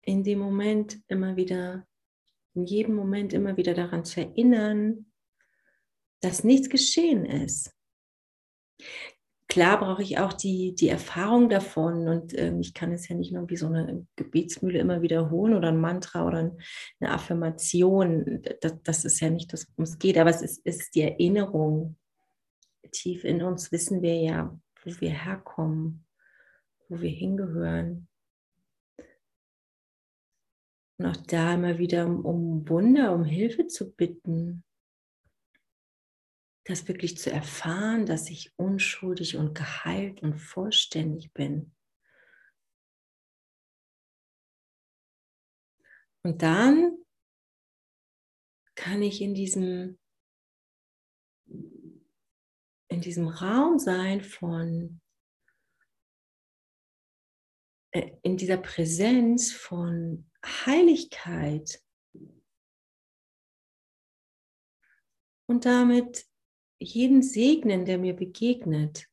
in 0.02 0.24
dem 0.24 0.40
Moment 0.40 1.00
immer 1.08 1.36
wieder, 1.36 1.86
in 2.54 2.66
jedem 2.66 2.96
Moment 2.96 3.34
immer 3.34 3.58
wieder 3.58 3.74
daran 3.74 4.06
zu 4.06 4.22
erinnern, 4.22 5.12
dass 6.22 6.44
nichts 6.44 6.70
geschehen 6.70 7.26
ist. 7.26 7.74
Klar 9.50 9.80
brauche 9.80 10.04
ich 10.04 10.20
auch 10.20 10.34
die, 10.34 10.76
die 10.76 10.90
Erfahrung 10.90 11.50
davon 11.50 12.08
und 12.08 12.38
ähm, 12.38 12.60
ich 12.60 12.74
kann 12.74 12.92
es 12.92 13.08
ja 13.08 13.16
nicht 13.16 13.32
nur 13.32 13.50
wie 13.50 13.56
so 13.56 13.68
eine 13.68 14.06
Gebetsmühle 14.18 14.80
immer 14.80 15.02
wiederholen 15.02 15.54
oder 15.54 15.70
ein 15.70 15.80
Mantra 15.80 16.28
oder 16.28 16.56
eine 17.00 17.12
Affirmation. 17.12 18.44
Das, 18.62 18.76
das 18.84 19.06
ist 19.06 19.20
ja 19.22 19.30
nicht 19.30 19.52
das, 19.54 19.68
worum 19.70 19.84
es 19.84 19.98
geht, 20.00 20.18
aber 20.18 20.30
es 20.30 20.42
ist, 20.42 20.66
ist 20.66 20.96
die 20.96 21.04
Erinnerung. 21.04 21.98
Tief 22.92 23.24
in 23.24 23.42
uns 23.42 23.72
wissen 23.72 24.02
wir 24.02 24.20
ja, 24.20 24.60
wo 24.84 24.92
wir 25.00 25.12
herkommen, 25.12 26.06
wo 26.90 27.00
wir 27.02 27.10
hingehören. 27.10 28.10
Und 30.98 31.06
auch 31.06 31.18
da 31.18 31.54
immer 31.54 31.78
wieder 31.78 32.08
um 32.08 32.68
Wunder, 32.68 33.14
um 33.14 33.24
Hilfe 33.24 33.68
zu 33.68 33.94
bitten. 33.94 34.64
Das 36.66 36.88
wirklich 36.88 37.18
zu 37.18 37.32
erfahren, 37.32 38.06
dass 38.06 38.30
ich 38.30 38.52
unschuldig 38.58 39.38
und 39.38 39.56
geheilt 39.56 40.22
und 40.22 40.38
vollständig 40.38 41.32
bin. 41.34 41.74
Und 46.24 46.42
dann 46.42 46.98
kann 48.76 49.02
ich 49.02 49.22
in 49.22 49.34
diesem, 49.34 49.98
in 52.90 53.02
diesem 53.02 53.28
Raum 53.28 53.80
sein 53.80 54.22
von, 54.22 55.00
äh, 57.92 58.12
in 58.24 58.36
dieser 58.36 58.58
Präsenz 58.58 59.54
von 59.54 60.30
Heiligkeit 60.48 61.82
und 65.48 65.66
damit 65.66 66.26
jeden 66.80 67.24
segnen, 67.24 67.86
der 67.86 67.98
mir 67.98 68.16
begegnet. 68.16 69.08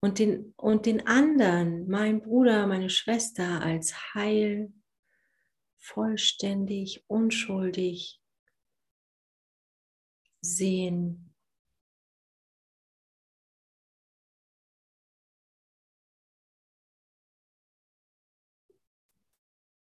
Und 0.00 0.18
den, 0.18 0.52
und 0.56 0.84
den 0.86 1.06
anderen, 1.06 1.88
mein 1.88 2.20
Bruder, 2.20 2.66
meine 2.66 2.90
Schwester, 2.90 3.62
als 3.62 4.14
heil, 4.14 4.72
vollständig, 5.78 7.04
unschuldig 7.08 8.20
sehen. 10.42 11.23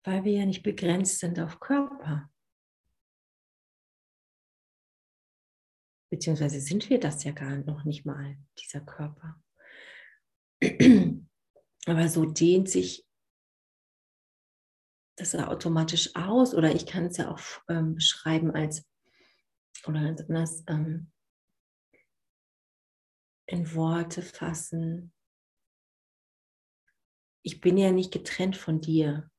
Weil 0.04 0.24
wir 0.24 0.34
ja 0.34 0.46
nicht 0.46 0.64
begrenzt 0.64 1.20
sind 1.20 1.40
auf 1.40 1.60
Körper. 1.60 2.30
Beziehungsweise 6.12 6.60
sind 6.60 6.90
wir 6.90 7.00
das 7.00 7.24
ja 7.24 7.32
gar 7.32 7.58
noch 7.58 7.86
nicht 7.86 8.06
mal, 8.06 8.38
dieser 8.60 8.82
Körper. 8.82 9.42
Aber 11.86 12.10
so 12.10 12.26
dehnt 12.26 12.70
sich 12.70 13.08
das 15.18 15.36
automatisch 15.36 16.16
aus 16.16 16.54
oder 16.54 16.74
ich 16.74 16.86
kann 16.86 17.06
es 17.06 17.18
ja 17.18 17.32
auch 17.32 17.40
ähm, 17.70 17.96
beschreiben 17.96 18.52
als 18.52 18.88
oder 19.86 20.02
ganz 20.02 20.22
anders 20.22 20.64
ähm, 20.68 21.12
in 23.48 23.74
Worte 23.76 24.22
fassen. 24.22 25.14
Ich 27.44 27.60
bin 27.62 27.78
ja 27.78 27.92
nicht 27.92 28.12
getrennt 28.12 28.56
von 28.56 28.82
dir. 28.82 29.30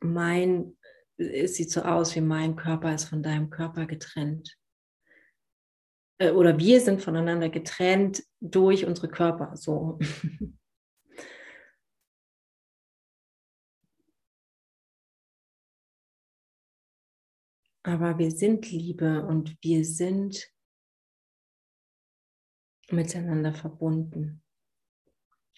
Mein, 0.00 0.76
es 1.16 1.54
sieht 1.56 1.70
so 1.70 1.82
aus, 1.82 2.14
wie 2.14 2.20
mein 2.20 2.56
Körper 2.56 2.94
ist 2.94 3.04
von 3.04 3.22
deinem 3.22 3.50
Körper 3.50 3.86
getrennt. 3.86 4.58
Äh, 6.18 6.30
oder 6.32 6.58
wir 6.58 6.80
sind 6.80 7.00
voneinander 7.02 7.48
getrennt 7.48 8.22
durch 8.40 8.84
unsere 8.86 9.08
Körper. 9.08 9.56
So. 9.56 9.98
Aber 17.82 18.18
wir 18.18 18.30
sind 18.30 18.70
Liebe 18.70 19.24
und 19.26 19.56
wir 19.62 19.86
sind 19.86 20.52
miteinander 22.90 23.54
verbunden. 23.54 24.42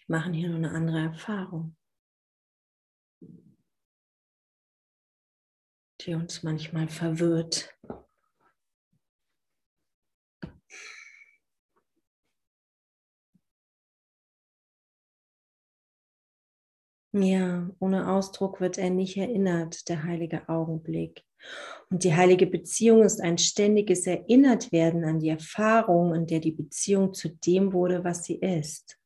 Wir 0.06 0.16
machen 0.16 0.32
hier 0.32 0.48
nur 0.48 0.58
eine 0.58 0.70
andere 0.70 1.00
Erfahrung. 1.00 1.76
Die 6.04 6.14
uns 6.14 6.42
manchmal 6.42 6.88
verwirrt. 6.88 7.74
Ja, 17.14 17.70
ohne 17.78 18.10
Ausdruck 18.10 18.60
wird 18.60 18.78
er 18.78 18.88
nicht 18.88 19.18
erinnert, 19.18 19.88
der 19.90 20.04
heilige 20.04 20.48
Augenblick. 20.48 21.22
Und 21.90 22.04
die 22.04 22.14
heilige 22.14 22.46
Beziehung 22.46 23.02
ist 23.02 23.20
ein 23.20 23.36
ständiges 23.36 24.06
Erinnertwerden 24.06 25.04
an 25.04 25.20
die 25.20 25.28
Erfahrung, 25.28 26.14
in 26.14 26.26
der 26.26 26.40
die 26.40 26.52
Beziehung 26.52 27.12
zu 27.12 27.28
dem 27.28 27.74
wurde, 27.74 28.02
was 28.02 28.24
sie 28.24 28.36
ist. 28.36 29.01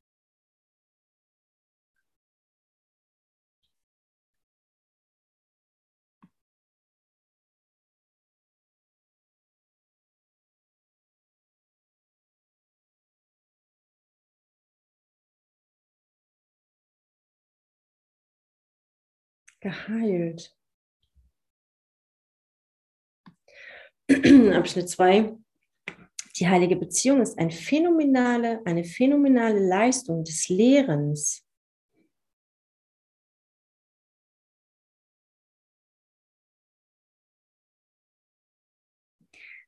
Geheilt. 19.66 20.56
Abschnitt 24.54 24.88
2. 24.88 25.36
Die 26.36 26.46
heilige 26.46 26.76
Beziehung 26.76 27.20
ist 27.20 27.36
eine 27.36 27.50
phänomenale, 27.50 28.64
eine 28.64 28.84
phänomenale 28.84 29.58
Leistung 29.58 30.22
des 30.22 30.48
Lehrens. 30.48 31.44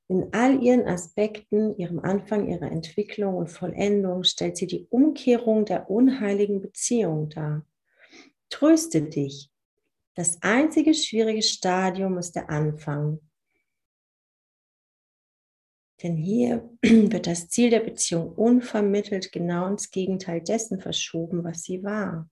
In 0.06 0.32
all 0.32 0.62
ihren 0.62 0.86
Aspekten, 0.86 1.76
ihrem 1.76 1.98
Anfang, 1.98 2.46
ihrer 2.46 2.70
Entwicklung 2.70 3.34
und 3.34 3.48
Vollendung 3.48 4.22
stellt 4.22 4.58
sie 4.58 4.68
die 4.68 4.86
Umkehrung 4.90 5.64
der 5.64 5.90
unheiligen 5.90 6.60
Beziehung 6.60 7.30
dar. 7.30 7.66
Tröste 8.48 9.02
dich. 9.02 9.50
Das 10.18 10.42
einzige 10.42 10.94
schwierige 10.94 11.42
Stadium 11.42 12.18
ist 12.18 12.32
der 12.32 12.50
Anfang. 12.50 13.20
Denn 16.02 16.16
hier 16.16 16.68
wird 16.82 17.28
das 17.28 17.48
Ziel 17.48 17.70
der 17.70 17.78
Beziehung 17.78 18.32
unvermittelt 18.32 19.30
genau 19.30 19.68
ins 19.68 19.92
Gegenteil 19.92 20.40
dessen 20.40 20.80
verschoben, 20.80 21.44
was 21.44 21.62
sie 21.62 21.84
war. 21.84 22.28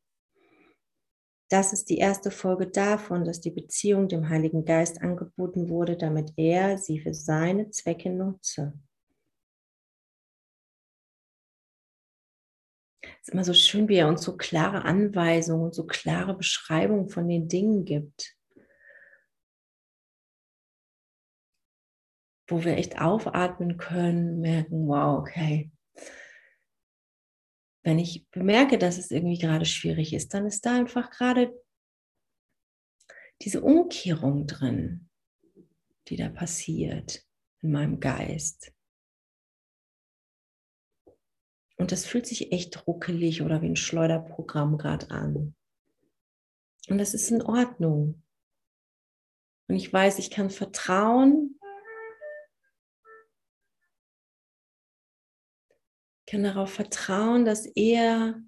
Das 1.49 1.73
ist 1.73 1.89
die 1.89 1.99
erste 1.99 2.33
Folge 2.33 2.67
davon, 2.67 3.25
dass 3.25 3.41
die 3.41 3.53
Beziehung 3.53 4.09
dem 4.09 4.31
Heiligen 4.31 4.65
Geist 4.65 5.01
angeboten 5.01 5.69
wurde, 5.69 5.97
damit 5.97 6.33
er 6.37 6.79
sie 6.79 6.99
für 6.99 7.15
seine 7.15 7.71
Zwecke 7.71 8.11
nutze. 8.11 8.73
Ist 13.27 13.33
immer 13.33 13.45
so 13.45 13.55
schön, 13.55 13.89
wie 13.89 13.97
er 13.97 14.09
uns 14.09 14.23
so 14.23 14.37
klare 14.37 14.85
Anweisungen 14.85 15.65
und 15.65 15.75
so 15.75 15.87
klare 15.87 16.37
Beschreibungen 16.37 17.09
von 17.09 17.29
den 17.29 17.49
Dingen 17.49 17.85
gibt. 17.85 18.37
wo 22.49 22.65
wir 22.65 22.77
echt 22.77 23.01
aufatmen 23.01 23.77
können, 23.77 24.41
merken, 24.41 24.87
wow, 24.87 25.19
okay. 25.19 25.71
Wenn 27.83 27.99
ich 27.99 28.29
bemerke, 28.31 28.79
dass 28.79 28.99
es 28.99 29.11
irgendwie 29.11 29.39
gerade 29.39 29.65
schwierig 29.65 30.13
ist, 30.13 30.35
dann 30.35 30.47
ist 30.47 30.65
da 30.67 30.77
einfach 30.77 31.11
gerade 31.11 31.53
diese 33.43 33.63
Umkehrung 33.63 34.47
drin, 34.47 35.09
die 36.09 36.17
da 36.17 36.29
passiert 36.29 37.25
in 37.63 37.73
meinem 37.73 38.01
Geist. 38.01 38.73
Und 41.77 41.93
das 41.93 42.07
fühlt 42.07 42.27
sich 42.27 42.53
echt 42.53 42.87
ruckelig 42.87 43.43
oder 43.43 43.61
wie 43.63 43.67
ein 43.67 43.77
Schleuderprogramm 43.77 44.79
gerade 44.79 45.11
an. 45.11 45.55
Und 46.89 46.99
das 46.99 47.15
ist 47.15 47.31
in 47.31 47.43
Ordnung. 47.43 48.23
Und 49.69 49.77
ich 49.77 49.93
weiß, 49.93 50.19
ich 50.19 50.31
kann 50.31 50.51
vertrauen, 50.51 51.59
kann 56.27 56.43
darauf 56.43 56.73
vertrauen, 56.73 57.45
dass 57.45 57.67
er, 57.67 58.43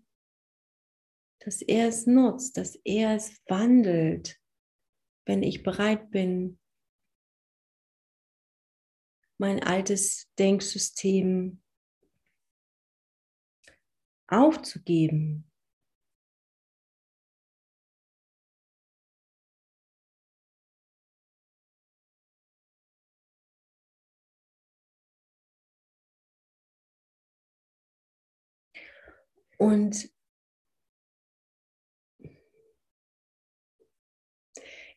dass 1.40 1.62
er 1.62 1.88
es 1.88 2.06
nutzt, 2.06 2.56
dass 2.56 2.76
er 2.84 3.14
es 3.14 3.40
wandelt, 3.46 4.40
wenn 5.26 5.42
ich 5.42 5.62
bereit 5.62 6.10
bin, 6.10 6.58
mein 9.38 9.62
altes 9.62 10.28
Denksystem 10.38 11.62
aufzugeben. 14.28 15.44
Und 29.58 30.08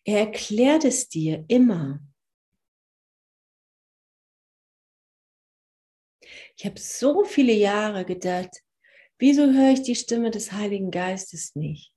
er 0.03 0.19
erklärt 0.19 0.85
es 0.85 1.09
dir 1.09 1.45
immer. 1.47 1.99
Ich 6.55 6.65
habe 6.65 6.79
so 6.79 7.23
viele 7.23 7.53
Jahre 7.53 8.05
gedacht, 8.05 8.61
wieso 9.21 9.53
höre 9.53 9.71
ich 9.71 9.83
die 9.83 9.95
Stimme 9.95 10.31
des 10.31 10.51
Heiligen 10.51 10.91
Geistes 10.91 11.55
nicht? 11.55 11.93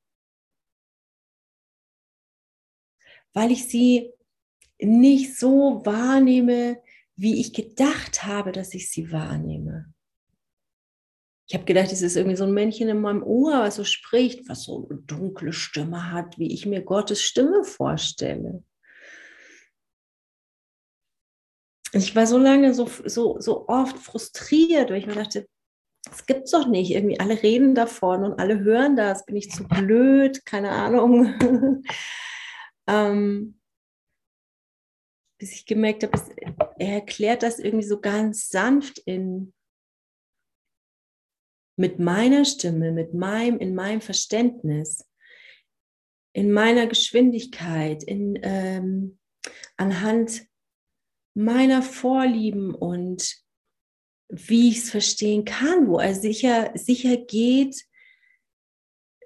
Weil 3.33 3.51
ich 3.51 3.67
sie 3.69 4.13
nicht 4.79 5.37
so 5.37 5.83
wahrnehme, 5.85 6.81
wie 7.17 7.41
ich 7.41 7.53
gedacht 7.53 8.25
habe, 8.25 8.53
dass 8.53 8.75
ich 8.75 8.91
sie 8.91 9.11
wahrnehme. 9.11 9.93
Ich 11.49 11.55
habe 11.55 11.65
gedacht, 11.65 11.93
es 11.93 12.03
ist 12.03 12.17
irgendwie 12.17 12.37
so 12.37 12.45
ein 12.45 12.55
Männchen 12.55 12.89
in 12.89 13.01
meinem 13.01 13.23
Ohr, 13.23 13.61
was 13.61 13.77
so 13.77 13.85
spricht, 13.85 14.49
was 14.49 14.65
so 14.65 14.89
eine 14.89 15.01
dunkle 15.01 15.53
Stimme 15.53 16.13
hat, 16.13 16.39
wie 16.39 16.53
ich 16.53 16.67
mir 16.67 16.83
Gottes 16.83 17.23
Stimme 17.23 17.65
vorstelle. 17.65 18.63
Ich 21.93 22.15
war 22.17 22.27
so 22.27 22.39
lange 22.39 22.75
so, 22.75 22.91
so, 23.07 23.41
so 23.41 23.69
oft 23.69 23.99
frustriert, 23.99 24.91
weil 24.91 24.99
ich 24.99 25.07
mir 25.07 25.15
dachte, 25.15 25.49
das 26.14 26.27
gibt's 26.27 26.53
doch 26.53 26.68
nicht. 26.68 26.92
Irgendwie 26.92 27.18
alle 27.18 27.42
reden 27.42 27.74
davon 27.74 28.22
und 28.22 28.38
alle 28.38 28.61
hören 28.61 28.94
das. 28.94 29.27
Bin 29.27 29.35
ich 29.37 29.50
zu 29.50 29.66
blöd? 29.66 30.46
Keine 30.46 30.70
Ahnung. 30.70 31.35
ähm, 32.87 33.59
bis 35.40 35.53
ich 35.53 35.66
gemerkt 35.66 36.05
habe, 36.05 36.16
er 36.79 36.92
erklärt 36.94 37.42
das 37.42 37.59
irgendwie 37.59 37.87
so 37.87 38.00
ganz 38.00 38.48
sanft 38.48 38.98
in 38.98 39.53
mit 41.77 41.98
meiner 41.98 42.44
Stimme, 42.44 42.92
mit 42.92 43.14
meinem, 43.14 43.59
in 43.59 43.74
meinem 43.74 44.00
Verständnis, 44.00 45.11
in 46.33 46.53
meiner 46.53 46.87
Geschwindigkeit, 46.87 48.05
in, 48.05 48.38
ähm, 48.44 49.18
anhand 49.77 50.46
meiner 51.35 51.83
Vorlieben 51.83 52.72
und 52.72 53.43
wie 54.29 54.71
ich 54.71 54.79
es 54.79 54.91
verstehen 54.91 55.45
kann, 55.45 55.89
wo 55.89 55.99
er 55.99 56.15
sicher, 56.15 56.73
sicher 56.75 57.17
geht, 57.17 57.85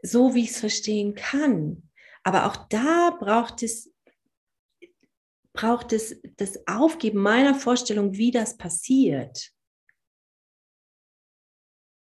so 0.02 0.34
wie 0.34 0.44
ich 0.44 0.50
es 0.50 0.60
verstehen 0.60 1.14
kann. 1.14 1.90
Aber 2.22 2.46
auch 2.46 2.68
da 2.68 3.16
braucht 3.18 3.62
es, 3.62 3.92
braucht 5.52 5.92
es 5.92 6.20
das 6.36 6.66
Aufgeben 6.66 7.20
meiner 7.20 7.54
Vorstellung, 7.54 8.14
wie 8.14 8.30
das 8.30 8.56
passiert 8.56 9.52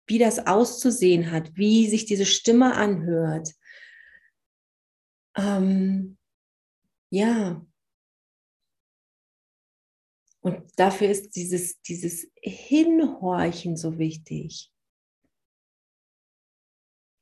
wie 0.09 0.17
das 0.17 0.47
auszusehen 0.47 1.31
hat, 1.31 1.55
wie 1.55 1.87
sich 1.87 2.05
diese 2.05 2.25
Stimme 2.25 2.73
anhört. 2.73 3.53
Ähm, 5.37 6.17
ja. 7.11 7.65
Und 10.41 10.71
dafür 10.77 11.09
ist 11.09 11.31
dieses, 11.35 11.81
dieses 11.81 12.27
Hinhorchen 12.41 13.75
so 13.75 13.97
wichtig. 13.97 14.71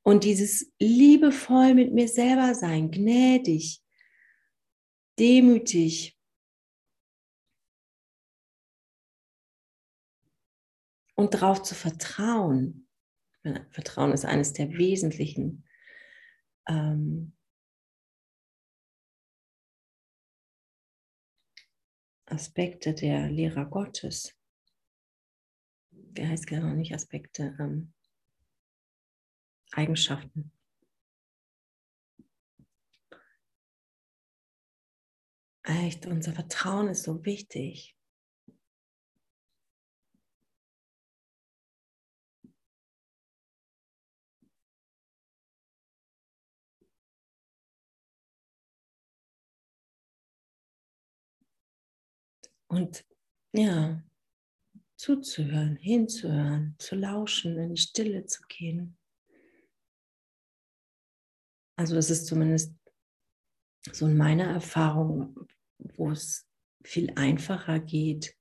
Und 0.03 0.23
dieses 0.23 0.71
liebevoll 0.79 1.73
mit 1.73 1.93
mir 1.93 2.07
selber 2.07 2.55
sein, 2.55 2.91
gnädig, 2.91 3.81
demütig. 5.19 6.17
und 11.17 11.33
darauf 11.33 11.63
zu 11.63 11.75
vertrauen. 11.75 12.87
Vertrauen 13.71 14.11
ist 14.11 14.25
eines 14.25 14.53
der 14.53 14.71
wesentlichen 14.77 15.65
ähm, 16.67 17.36
Aspekte 22.27 22.93
der 22.93 23.29
Lehrer 23.29 23.65
Gottes. 23.65 24.37
Wie 25.91 26.27
heißt 26.27 26.47
genau 26.47 26.73
nicht 26.73 26.93
Aspekte? 26.93 27.55
Ähm, 27.59 27.93
Eigenschaften. 29.71 30.51
Echt, 35.63 36.05
unser 36.05 36.33
Vertrauen 36.33 36.87
ist 36.87 37.03
so 37.03 37.25
wichtig. 37.25 37.96
Und 52.67 53.05
ja, 53.53 54.03
zuzuhören, 54.97 55.77
hinzuhören, 55.77 56.75
zu 56.79 56.95
lauschen, 56.95 57.57
in 57.57 57.75
die 57.75 57.81
Stille 57.81 58.25
zu 58.25 58.41
gehen. 58.47 58.97
Also 61.77 61.95
das 61.95 62.09
ist 62.09 62.25
zumindest 62.25 62.73
so 63.91 64.07
in 64.07 64.17
meiner 64.17 64.45
Erfahrung, 64.45 65.47
wo 65.77 66.11
es 66.11 66.47
viel 66.83 67.13
einfacher 67.15 67.79
geht. 67.79 68.35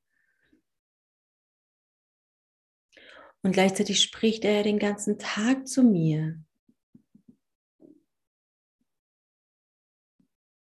Und 3.43 3.53
gleichzeitig 3.53 4.03
spricht 4.03 4.45
er 4.45 4.53
ja 4.53 4.63
den 4.63 4.79
ganzen 4.79 5.19
Tag 5.19 5.69
zu 5.69 5.83
mir. 5.83 6.43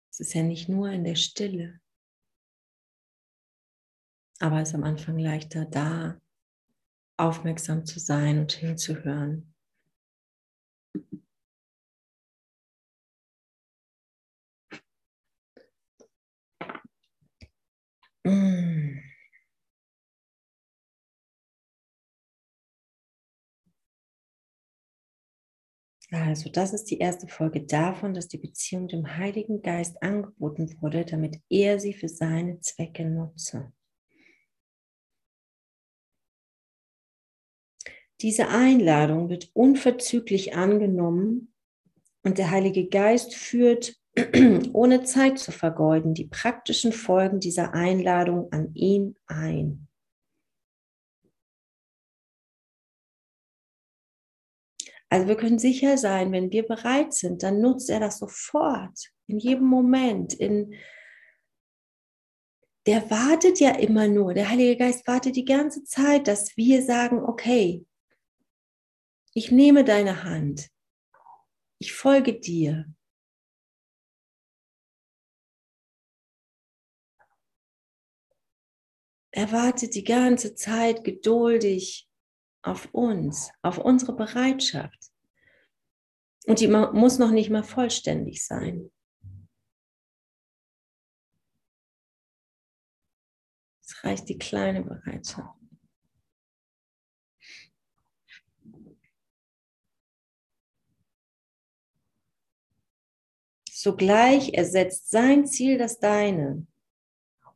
Es 0.09 0.19
ist 0.19 0.33
ja 0.33 0.43
nicht 0.43 0.69
nur 0.69 0.89
in 0.89 1.03
der 1.03 1.15
Stille. 1.15 1.82
Aber 4.43 4.59
es 4.59 4.69
ist 4.69 4.75
am 4.75 4.83
Anfang 4.83 5.17
leichter, 5.17 5.63
da 5.63 6.19
aufmerksam 7.15 7.85
zu 7.85 7.97
sein 7.97 8.39
und 8.39 8.51
hinzuhören. 8.51 9.53
Also, 26.11 26.49
das 26.49 26.73
ist 26.73 26.91
die 26.91 26.97
erste 26.97 27.29
Folge 27.29 27.65
davon, 27.65 28.13
dass 28.13 28.27
die 28.27 28.37
Beziehung 28.37 28.89
dem 28.89 29.15
Heiligen 29.15 29.61
Geist 29.61 30.03
angeboten 30.03 30.75
wurde, 30.81 31.05
damit 31.05 31.39
er 31.49 31.79
sie 31.79 31.93
für 31.93 32.09
seine 32.09 32.59
Zwecke 32.59 33.05
nutze. 33.05 33.71
Diese 38.23 38.47
Einladung 38.47 39.27
wird 39.27 39.51
unverzüglich 39.53 40.55
angenommen 40.55 41.53
und 42.23 42.37
der 42.37 42.51
Heilige 42.51 42.87
Geist 42.87 43.35
führt, 43.35 43.97
ohne 44.73 45.03
Zeit 45.03 45.39
zu 45.39 45.51
vergeuden, 45.51 46.13
die 46.13 46.27
praktischen 46.27 46.93
Folgen 46.93 47.41
dieser 47.41 47.73
Einladung 47.73 48.49
an 48.53 48.73
ihn 48.75 49.17
ein. 49.27 49.89
Also 55.09 55.27
wir 55.27 55.35
können 55.35 55.59
sicher 55.59 55.97
sein, 55.97 56.31
wenn 56.31 56.49
wir 56.49 56.63
bereit 56.63 57.13
sind, 57.13 57.43
dann 57.43 57.59
nutzt 57.59 57.89
er 57.89 57.99
das 57.99 58.19
sofort, 58.19 59.11
in 59.27 59.37
jedem 59.37 59.67
Moment, 59.67 60.33
in 60.33 60.73
der 62.85 63.11
wartet 63.11 63.59
ja 63.59 63.71
immer 63.71 64.07
nur, 64.07 64.33
der 64.33 64.49
Heilige 64.49 64.77
Geist 64.77 65.05
wartet 65.07 65.35
die 65.35 65.45
ganze 65.45 65.83
Zeit, 65.83 66.29
dass 66.29 66.55
wir 66.55 66.81
sagen, 66.83 67.21
okay, 67.21 67.85
ich 69.33 69.51
nehme 69.51 69.83
deine 69.83 70.23
Hand. 70.23 70.69
Ich 71.79 71.93
folge 71.93 72.39
dir. 72.39 72.93
Er 79.31 79.51
wartet 79.51 79.95
die 79.95 80.03
ganze 80.03 80.53
Zeit 80.53 81.03
geduldig 81.03 82.07
auf 82.61 82.93
uns, 82.93 83.51
auf 83.63 83.79
unsere 83.79 84.15
Bereitschaft. 84.15 85.11
Und 86.45 86.59
die 86.59 86.67
muss 86.67 87.17
noch 87.17 87.31
nicht 87.31 87.49
mal 87.49 87.63
vollständig 87.63 88.45
sein. 88.45 88.91
Es 93.81 94.03
reicht 94.03 94.29
die 94.29 94.37
kleine 94.37 94.83
Bereitschaft. 94.83 95.62
Sogleich 103.83 104.53
ersetzt 104.53 105.09
sein 105.09 105.45
Ziel 105.45 105.77
das 105.77 105.99
deine. 105.99 106.65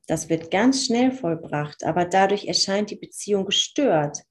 Das 0.07 0.27
wird 0.27 0.51
ganz 0.51 0.85
schnell 0.85 1.13
vollbracht, 1.13 1.85
aber 1.85 2.03
dadurch 2.03 2.47
erscheint 2.47 2.89
die 2.91 2.97
Beziehung 2.97 3.45
gestört, 3.45 4.25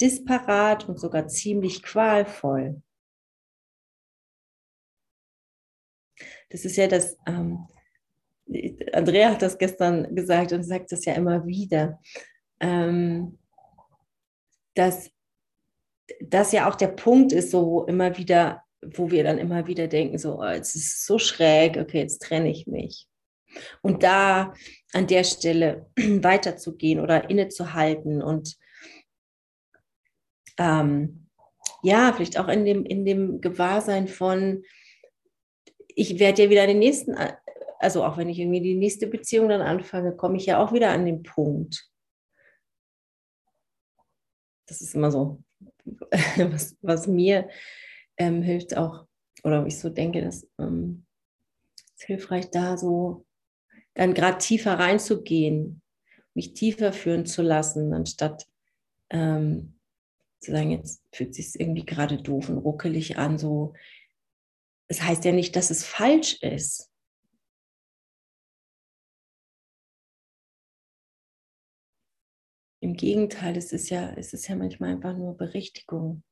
disparat 0.00 0.88
und 0.88 0.98
sogar 0.98 1.28
ziemlich 1.28 1.82
qualvoll. 1.82 2.80
Das 6.48 6.64
ist 6.64 6.76
ja 6.76 6.86
das, 6.86 7.18
ähm, 7.26 7.68
Andrea 8.94 9.32
hat 9.32 9.42
das 9.42 9.58
gestern 9.58 10.14
gesagt 10.16 10.52
und 10.52 10.64
sagt 10.64 10.90
das 10.90 11.04
ja 11.04 11.12
immer 11.12 11.46
wieder, 11.46 12.00
ähm, 12.60 13.38
dass 14.72 15.10
das 16.20 16.52
ja 16.52 16.66
auch 16.66 16.76
der 16.76 16.88
Punkt 16.88 17.32
ist, 17.32 17.50
so 17.50 17.84
immer 17.84 18.16
wieder 18.16 18.65
wo 18.94 19.10
wir 19.10 19.24
dann 19.24 19.38
immer 19.38 19.66
wieder 19.66 19.88
denken, 19.88 20.18
so, 20.18 20.40
oh, 20.40 20.48
jetzt 20.48 20.74
ist 20.74 20.94
es 20.94 21.06
so 21.06 21.18
schräg, 21.18 21.76
okay, 21.76 22.00
jetzt 22.00 22.22
trenne 22.22 22.50
ich 22.50 22.66
mich. 22.66 23.06
Und 23.82 24.02
da 24.02 24.54
an 24.92 25.06
der 25.06 25.24
Stelle 25.24 25.90
weiterzugehen 25.96 27.00
oder 27.00 27.30
innezuhalten 27.30 28.22
und 28.22 28.56
ähm, 30.58 31.28
ja, 31.82 32.12
vielleicht 32.12 32.38
auch 32.38 32.48
in 32.48 32.64
dem, 32.64 32.84
in 32.84 33.04
dem 33.04 33.40
Gewahrsein 33.40 34.08
von, 34.08 34.64
ich 35.88 36.18
werde 36.18 36.44
ja 36.44 36.50
wieder 36.50 36.66
den 36.66 36.78
nächsten, 36.78 37.14
also 37.78 38.04
auch 38.04 38.16
wenn 38.16 38.28
ich 38.28 38.38
irgendwie 38.38 38.60
die 38.60 38.74
nächste 38.74 39.06
Beziehung 39.06 39.48
dann 39.48 39.60
anfange, 39.60 40.16
komme 40.16 40.36
ich 40.36 40.46
ja 40.46 40.62
auch 40.62 40.72
wieder 40.72 40.90
an 40.90 41.06
den 41.06 41.22
Punkt. 41.22 41.88
Das 44.66 44.80
ist 44.80 44.94
immer 44.94 45.10
so, 45.10 45.42
was, 46.36 46.76
was 46.80 47.06
mir 47.06 47.48
ähm, 48.18 48.42
hilft 48.42 48.76
auch, 48.76 49.06
oder 49.42 49.66
ich 49.66 49.78
so 49.78 49.88
denke, 49.88 50.22
dass 50.22 50.46
ähm, 50.58 51.06
es 51.96 52.04
hilfreich 52.04 52.50
da 52.50 52.76
so 52.76 53.24
dann 53.94 54.14
gerade 54.14 54.38
tiefer 54.38 54.78
reinzugehen, 54.78 55.82
mich 56.34 56.52
tiefer 56.52 56.92
führen 56.92 57.26
zu 57.26 57.42
lassen, 57.42 57.94
anstatt 57.94 58.46
ähm, 59.10 59.78
zu 60.40 60.52
sagen, 60.52 60.70
jetzt 60.70 61.02
fühlt 61.12 61.34
sich 61.34 61.58
irgendwie 61.58 61.84
gerade 61.84 62.18
doof 62.20 62.48
und 62.48 62.58
ruckelig 62.58 63.16
an. 63.18 63.38
So, 63.38 63.72
es 64.88 64.98
das 64.98 65.06
heißt 65.06 65.24
ja 65.24 65.32
nicht, 65.32 65.56
dass 65.56 65.70
es 65.70 65.84
falsch 65.84 66.42
ist. 66.42 66.90
Im 72.80 72.94
Gegenteil, 72.94 73.56
es 73.56 73.72
ist 73.72 73.88
ja, 73.88 74.12
es 74.12 74.32
ist 74.32 74.46
ja 74.48 74.54
manchmal 74.54 74.90
einfach 74.90 75.16
nur 75.16 75.36
Berichtigung. 75.36 76.22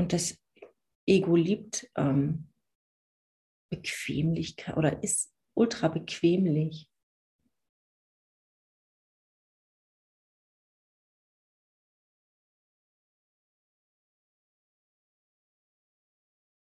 Und 0.00 0.14
das 0.14 0.42
Ego 1.06 1.36
liebt 1.36 1.90
ähm, 1.94 2.48
Bequemlichkeit 3.70 4.78
oder 4.78 5.02
ist 5.02 5.30
ultra 5.54 5.88
bequemlich. 5.88 6.88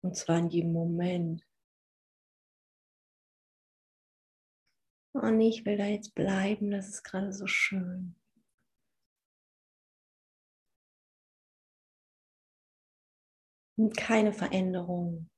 Und 0.04 0.16
zwar 0.16 0.38
in 0.38 0.50
jedem 0.50 0.74
Moment. 0.74 1.44
Oh 5.16 5.32
nee, 5.32 5.50
ich 5.50 5.66
will 5.66 5.78
da 5.78 5.88
jetzt 5.88 6.14
bleiben, 6.14 6.70
das 6.70 6.88
ist 6.88 7.04
gerade 7.04 7.34
so 7.34 7.48
schön. 7.48 8.16
Keine 13.92 14.34
Veränderung. 14.34 15.30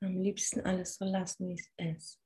Am 0.00 0.20
liebsten 0.20 0.60
alles 0.62 0.96
so 0.96 1.04
lassen, 1.04 1.48
wie 1.48 1.54
es 1.54 1.70
ist. 1.76 2.18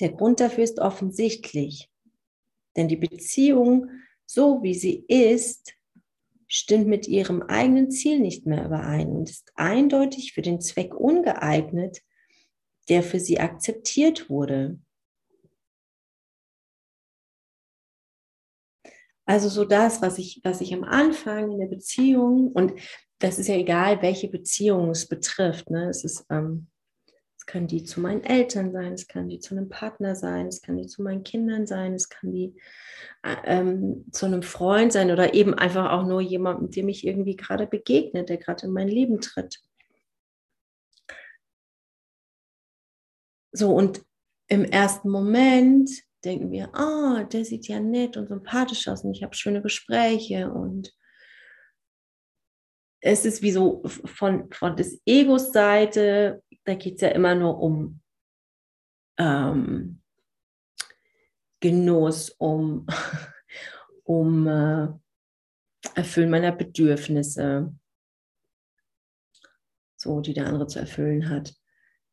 Der 0.00 0.12
Grund 0.12 0.40
dafür 0.40 0.64
ist 0.64 0.78
offensichtlich, 0.78 1.90
denn 2.76 2.88
die 2.88 2.96
Beziehung, 2.96 3.90
so 4.24 4.62
wie 4.62 4.74
sie 4.74 5.04
ist, 5.08 5.74
stimmt 6.52 6.88
mit 6.88 7.06
ihrem 7.06 7.42
eigenen 7.42 7.92
Ziel 7.92 8.18
nicht 8.18 8.44
mehr 8.44 8.66
überein 8.66 9.08
und 9.08 9.30
ist 9.30 9.52
eindeutig 9.54 10.32
für 10.32 10.42
den 10.42 10.60
Zweck 10.60 10.94
ungeeignet, 10.94 12.02
der 12.88 13.04
für 13.04 13.20
sie 13.20 13.38
akzeptiert 13.38 14.28
wurde. 14.28 14.80
Also 19.26 19.48
so 19.48 19.64
das, 19.64 20.02
was 20.02 20.18
ich, 20.18 20.40
was 20.42 20.60
ich 20.60 20.74
am 20.74 20.82
Anfang 20.82 21.52
in 21.52 21.60
der 21.60 21.68
Beziehung, 21.68 22.50
und 22.50 22.72
das 23.20 23.38
ist 23.38 23.46
ja 23.46 23.54
egal, 23.54 24.02
welche 24.02 24.26
Beziehung 24.26 24.90
es 24.90 25.06
betrifft. 25.06 25.70
Ne? 25.70 25.88
Es 25.88 26.02
ist, 26.02 26.26
ähm, 26.30 26.66
kann 27.50 27.66
die 27.66 27.82
zu 27.82 28.00
meinen 28.00 28.22
Eltern 28.22 28.70
sein, 28.70 28.92
es 28.92 29.08
kann 29.08 29.28
die 29.28 29.40
zu 29.40 29.56
einem 29.56 29.68
Partner 29.68 30.14
sein, 30.14 30.46
es 30.46 30.62
kann 30.62 30.76
die 30.76 30.86
zu 30.86 31.02
meinen 31.02 31.24
Kindern 31.24 31.66
sein, 31.66 31.94
es 31.94 32.08
kann 32.08 32.30
die 32.30 32.54
äh, 33.24 33.34
ähm, 33.44 34.06
zu 34.12 34.26
einem 34.26 34.44
Freund 34.44 34.92
sein 34.92 35.10
oder 35.10 35.34
eben 35.34 35.54
einfach 35.54 35.90
auch 35.90 36.06
nur 36.06 36.20
jemand, 36.20 36.76
dem 36.76 36.88
ich 36.88 37.04
irgendwie 37.04 37.34
gerade 37.34 37.66
begegnet, 37.66 38.28
der 38.28 38.36
gerade 38.36 38.66
in 38.66 38.72
mein 38.72 38.86
Leben 38.86 39.20
tritt. 39.20 39.60
So, 43.50 43.74
und 43.74 44.00
im 44.46 44.64
ersten 44.64 45.10
Moment 45.10 45.90
denken 46.24 46.52
wir, 46.52 46.70
ah, 46.72 47.22
oh, 47.22 47.24
der 47.24 47.44
sieht 47.44 47.66
ja 47.66 47.80
nett 47.80 48.16
und 48.16 48.28
sympathisch 48.28 48.86
aus 48.86 49.02
und 49.02 49.12
ich 49.12 49.24
habe 49.24 49.34
schöne 49.34 49.60
Gespräche 49.60 50.52
und 50.52 50.94
es 53.00 53.24
ist 53.24 53.42
wie 53.42 53.50
so 53.50 53.82
von, 53.84 54.52
von 54.52 54.76
des 54.76 55.00
Egos 55.04 55.52
Seite, 55.52 56.44
da 56.64 56.74
geht 56.74 56.96
es 56.96 57.00
ja 57.02 57.08
immer 57.08 57.34
nur 57.34 57.58
um 57.60 58.00
ähm, 59.18 60.02
Genuss, 61.60 62.30
um, 62.30 62.86
um 64.04 64.46
äh, 64.46 64.88
Erfüllen 65.94 66.30
meiner 66.30 66.52
Bedürfnisse, 66.52 67.74
so 69.96 70.20
die 70.20 70.34
der 70.34 70.46
andere 70.46 70.66
zu 70.66 70.78
erfüllen 70.78 71.28
hat 71.28 71.54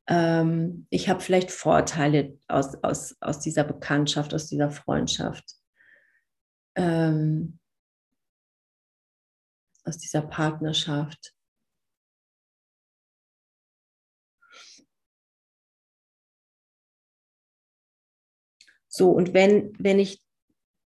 ähm, 0.07 0.87
ich 0.89 1.09
habe 1.09 1.19
vielleicht 1.19 1.51
Vorteile 1.51 2.39
aus, 2.47 2.75
aus, 2.81 3.17
aus 3.19 3.39
dieser 3.39 3.65
Bekanntschaft, 3.65 4.33
aus 4.33 4.47
dieser 4.47 4.71
Freundschaft, 4.71 5.55
ähm, 6.75 7.59
aus 9.83 9.97
dieser 9.97 10.21
Partnerschaft. 10.21 11.33
So, 18.97 19.11
und 19.11 19.35
wenn, 19.35 19.73
wenn 19.77 19.99
ich 19.99 20.23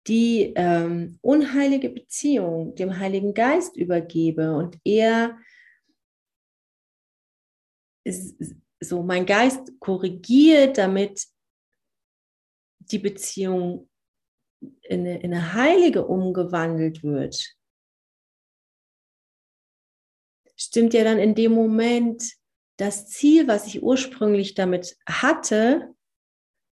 die 0.07 0.53
ähm, 0.55 1.19
unheilige 1.21 1.91
Beziehung 1.91 2.73
dem 2.73 2.97
Heiligen 2.97 3.35
Geist 3.35 3.77
übergebe 3.77 4.55
und 4.55 4.79
er 4.83 5.37
so 8.79 9.03
mein 9.03 9.27
Geist 9.27 9.79
korrigiert, 9.79 10.79
damit 10.79 11.27
die 12.79 12.97
Beziehung 12.97 13.87
in 14.81 15.01
eine, 15.01 15.21
in 15.21 15.31
eine 15.31 15.53
heilige 15.53 16.07
umgewandelt 16.07 17.03
wird, 17.03 17.55
stimmt 20.55 20.95
ja 20.95 21.03
dann 21.03 21.19
in 21.19 21.35
dem 21.35 21.51
Moment 21.51 22.33
das 22.77 23.07
Ziel, 23.07 23.47
was 23.47 23.67
ich 23.67 23.83
ursprünglich 23.83 24.55
damit 24.55 24.97
hatte, 25.05 25.93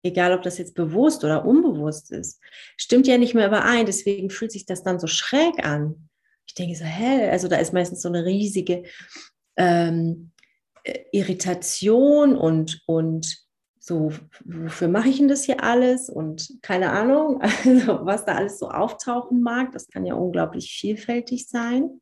egal 0.03 0.33
ob 0.33 0.43
das 0.43 0.57
jetzt 0.57 0.75
bewusst 0.75 1.23
oder 1.23 1.45
unbewusst 1.45 2.11
ist, 2.11 2.41
stimmt 2.77 3.07
ja 3.07 3.17
nicht 3.17 3.33
mehr 3.33 3.47
überein. 3.47 3.85
Deswegen 3.85 4.29
fühlt 4.29 4.51
sich 4.51 4.65
das 4.65 4.83
dann 4.83 4.99
so 4.99 5.07
schräg 5.07 5.65
an. 5.65 6.09
Ich 6.45 6.53
denke 6.53 6.75
so, 6.75 6.83
hä, 6.83 7.29
also 7.29 7.47
da 7.47 7.55
ist 7.55 7.73
meistens 7.73 8.01
so 8.01 8.09
eine 8.09 8.25
riesige 8.25 8.83
ähm, 9.55 10.31
äh, 10.83 10.99
Irritation 11.11 12.35
und, 12.35 12.81
und 12.85 13.43
so, 13.79 14.11
wofür 14.45 14.87
mache 14.87 15.09
ich 15.09 15.17
denn 15.17 15.27
das 15.27 15.43
hier 15.43 15.63
alles? 15.63 16.09
Und 16.09 16.59
keine 16.61 16.91
Ahnung, 16.91 17.41
also 17.65 18.05
was 18.05 18.25
da 18.25 18.35
alles 18.35 18.59
so 18.59 18.69
auftauchen 18.69 19.41
mag, 19.41 19.71
das 19.71 19.87
kann 19.87 20.05
ja 20.05 20.15
unglaublich 20.15 20.71
vielfältig 20.71 21.47
sein. 21.47 22.01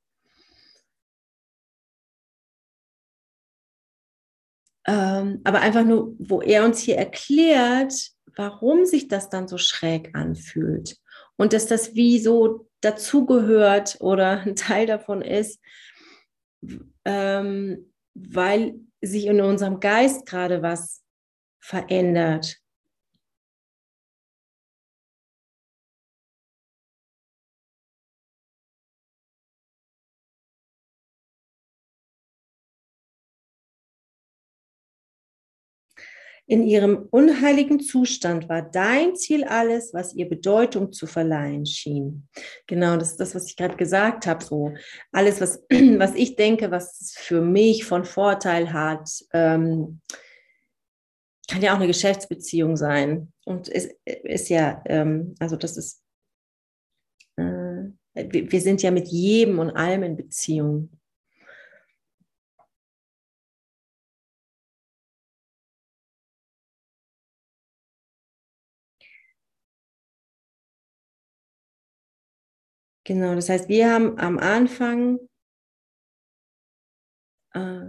Ähm, 4.87 5.41
aber 5.43 5.61
einfach 5.61 5.85
nur, 5.85 6.15
wo 6.17 6.41
er 6.41 6.65
uns 6.65 6.79
hier 6.79 6.97
erklärt, 6.97 7.93
warum 8.35 8.85
sich 8.85 9.07
das 9.07 9.29
dann 9.29 9.47
so 9.47 9.57
schräg 9.57 10.15
anfühlt 10.15 10.97
und 11.37 11.53
dass 11.53 11.67
das 11.67 11.95
wie 11.95 12.19
so 12.19 12.67
dazugehört 12.81 13.97
oder 13.99 14.41
ein 14.45 14.55
Teil 14.55 14.87
davon 14.87 15.21
ist, 15.21 15.59
ähm, 17.05 17.93
weil 18.13 18.75
sich 19.01 19.25
in 19.25 19.41
unserem 19.41 19.79
Geist 19.79 20.25
gerade 20.25 20.61
was 20.61 21.01
verändert. 21.59 22.57
In 36.51 36.67
ihrem 36.67 37.07
unheiligen 37.11 37.79
Zustand 37.79 38.49
war 38.49 38.61
dein 38.61 39.15
Ziel 39.15 39.45
alles, 39.45 39.93
was 39.93 40.13
ihr 40.13 40.27
Bedeutung 40.27 40.91
zu 40.91 41.07
verleihen 41.07 41.65
schien. 41.65 42.27
Genau, 42.67 42.97
das 42.97 43.11
ist 43.11 43.21
das, 43.21 43.33
was 43.33 43.45
ich 43.45 43.55
gerade 43.55 43.77
gesagt 43.77 44.27
habe. 44.27 44.43
So 44.43 44.73
alles, 45.13 45.39
was, 45.39 45.63
was 45.69 46.13
ich 46.13 46.35
denke, 46.35 46.69
was 46.69 47.13
für 47.17 47.39
mich 47.39 47.85
von 47.85 48.03
Vorteil 48.03 48.73
hat, 48.73 49.09
ähm, 49.31 50.01
kann 51.49 51.61
ja 51.61 51.71
auch 51.71 51.77
eine 51.77 51.87
Geschäftsbeziehung 51.87 52.75
sein. 52.75 53.31
Und 53.45 53.69
es 53.69 53.89
ist 54.03 54.49
ja, 54.49 54.83
ähm, 54.87 55.35
also 55.39 55.55
das 55.55 55.77
ist, 55.77 56.03
äh, 57.37 57.85
wir, 58.13 58.51
wir 58.51 58.59
sind 58.59 58.83
ja 58.83 58.91
mit 58.91 59.07
jedem 59.07 59.59
und 59.59 59.69
allem 59.69 60.03
in 60.03 60.17
Beziehung. 60.17 60.89
Genau, 73.11 73.35
das 73.35 73.49
heißt, 73.49 73.67
wir 73.67 73.91
haben 73.91 74.17
am 74.19 74.39
Anfang 74.39 75.19
äh, 77.53 77.87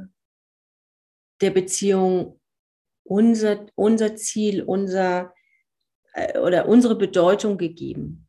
der 1.41 1.51
Beziehung 1.53 2.41
unser, 3.05 3.67
unser 3.77 4.17
Ziel, 4.17 4.65
unser 4.65 5.33
äh, 6.15 6.41
oder 6.41 6.67
unsere 6.67 6.99
Bedeutung 6.99 7.57
gegeben. 7.57 8.29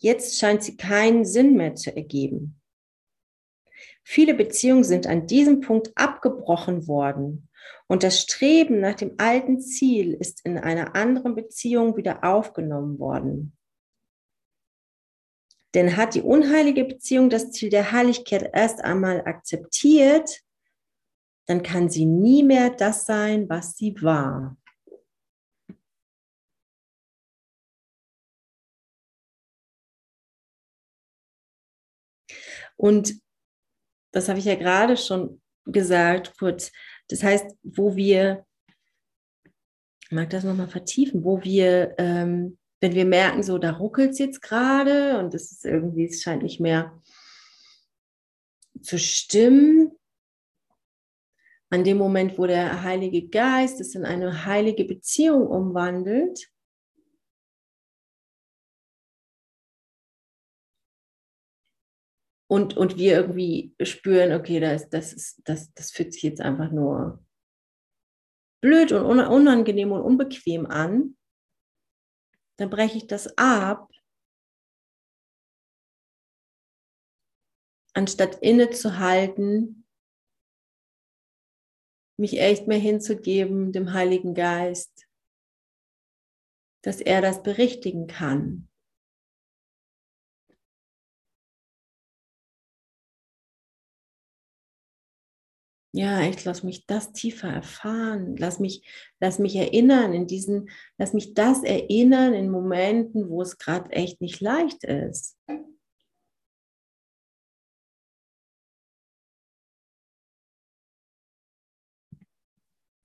Jetzt 0.00 0.40
scheint 0.40 0.64
sie 0.64 0.76
keinen 0.76 1.24
Sinn 1.24 1.56
mehr 1.56 1.76
zu 1.76 1.94
ergeben. 1.94 2.60
Viele 4.02 4.34
Beziehungen 4.34 4.82
sind 4.82 5.06
an 5.06 5.28
diesem 5.28 5.60
Punkt 5.60 5.92
abgebrochen 5.94 6.88
worden 6.88 7.48
und 7.86 8.02
das 8.02 8.20
Streben 8.20 8.80
nach 8.80 8.94
dem 8.94 9.14
alten 9.18 9.60
Ziel 9.60 10.14
ist 10.14 10.44
in 10.44 10.58
einer 10.58 10.94
anderen 10.94 11.34
Beziehung 11.34 11.96
wieder 11.96 12.24
aufgenommen 12.24 12.98
worden. 12.98 13.56
Denn 15.74 15.96
hat 15.96 16.14
die 16.14 16.22
unheilige 16.22 16.84
Beziehung 16.84 17.30
das 17.30 17.50
Ziel 17.50 17.68
der 17.68 17.92
Heiligkeit 17.92 18.50
erst 18.52 18.80
einmal 18.82 19.22
akzeptiert, 19.26 20.40
dann 21.46 21.62
kann 21.62 21.90
sie 21.90 22.06
nie 22.06 22.42
mehr 22.42 22.70
das 22.70 23.06
sein, 23.06 23.48
was 23.48 23.76
sie 23.76 23.94
war. 24.00 24.56
Und 32.76 33.20
das 34.12 34.28
habe 34.28 34.38
ich 34.38 34.44
ja 34.44 34.54
gerade 34.54 34.96
schon 34.96 35.42
gesagt, 35.64 36.38
kurz. 36.38 36.70
Das 37.08 37.22
heißt, 37.22 37.46
wo 37.62 37.96
wir, 37.96 38.46
ich 40.02 40.10
mag 40.10 40.30
das 40.30 40.44
nochmal 40.44 40.68
vertiefen, 40.68 41.24
wo 41.24 41.42
wir, 41.42 41.94
ähm, 41.98 42.58
wenn 42.80 42.94
wir 42.94 43.04
merken, 43.04 43.42
so 43.42 43.58
da 43.58 43.72
ruckelt 43.72 44.12
es 44.12 44.18
jetzt 44.18 44.42
gerade 44.42 45.18
und 45.18 45.34
es 45.34 45.52
ist 45.52 45.64
irgendwie, 45.64 46.06
es 46.06 46.22
scheint 46.22 46.42
nicht 46.42 46.60
mehr 46.60 47.00
zu 48.82 48.98
stimmen, 48.98 49.92
an 51.70 51.82
dem 51.82 51.98
Moment, 51.98 52.38
wo 52.38 52.46
der 52.46 52.82
Heilige 52.82 53.28
Geist 53.28 53.80
es 53.80 53.96
in 53.96 54.04
eine 54.04 54.44
heilige 54.44 54.84
Beziehung 54.84 55.48
umwandelt, 55.48 56.48
und, 62.46 62.76
und 62.76 62.96
wir 62.96 63.14
irgendwie 63.14 63.74
spüren, 63.82 64.32
okay, 64.32 64.60
das, 64.60 64.88
das, 64.90 65.12
ist, 65.12 65.40
das, 65.44 65.72
das 65.74 65.90
fühlt 65.90 66.12
sich 66.12 66.22
jetzt 66.22 66.40
einfach 66.40 66.70
nur 66.70 67.24
blöd 68.62 68.92
und 68.92 69.04
unangenehm 69.04 69.92
und 69.92 70.02
unbequem 70.02 70.66
an, 70.66 71.16
dann 72.56 72.70
breche 72.70 72.98
ich 72.98 73.06
das 73.06 73.36
ab, 73.36 73.90
anstatt 77.94 78.36
innezuhalten 78.42 79.86
mich 82.16 82.38
echt 82.38 82.68
mehr 82.68 82.78
hinzugeben 82.78 83.72
dem 83.72 83.92
Heiligen 83.92 84.34
Geist, 84.34 85.08
dass 86.82 87.00
er 87.00 87.20
das 87.20 87.42
berichtigen 87.42 88.06
kann. 88.06 88.68
Ja, 95.96 96.22
echt, 96.22 96.44
lass 96.44 96.64
mich 96.64 96.86
das 96.86 97.12
tiefer 97.12 97.48
erfahren. 97.48 98.36
Lass 98.36 98.58
mich, 98.58 98.82
lass 99.20 99.38
mich 99.38 99.54
erinnern 99.54 100.12
in 100.12 100.26
diesen, 100.26 100.68
lass 100.98 101.12
mich 101.12 101.34
das 101.34 101.62
erinnern 101.62 102.34
in 102.34 102.50
Momenten, 102.50 103.28
wo 103.28 103.42
es 103.42 103.58
gerade 103.58 103.90
echt 103.92 104.20
nicht 104.20 104.40
leicht 104.40 104.82
ist. 104.82 105.38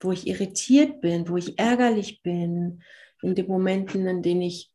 Wo 0.00 0.10
ich 0.10 0.26
irritiert 0.26 1.00
bin, 1.00 1.28
wo 1.28 1.36
ich 1.36 1.60
ärgerlich 1.60 2.22
bin, 2.22 2.82
in 3.22 3.36
den 3.36 3.46
Momenten, 3.46 4.04
in 4.08 4.20
denen 4.20 4.42
ich 4.42 4.72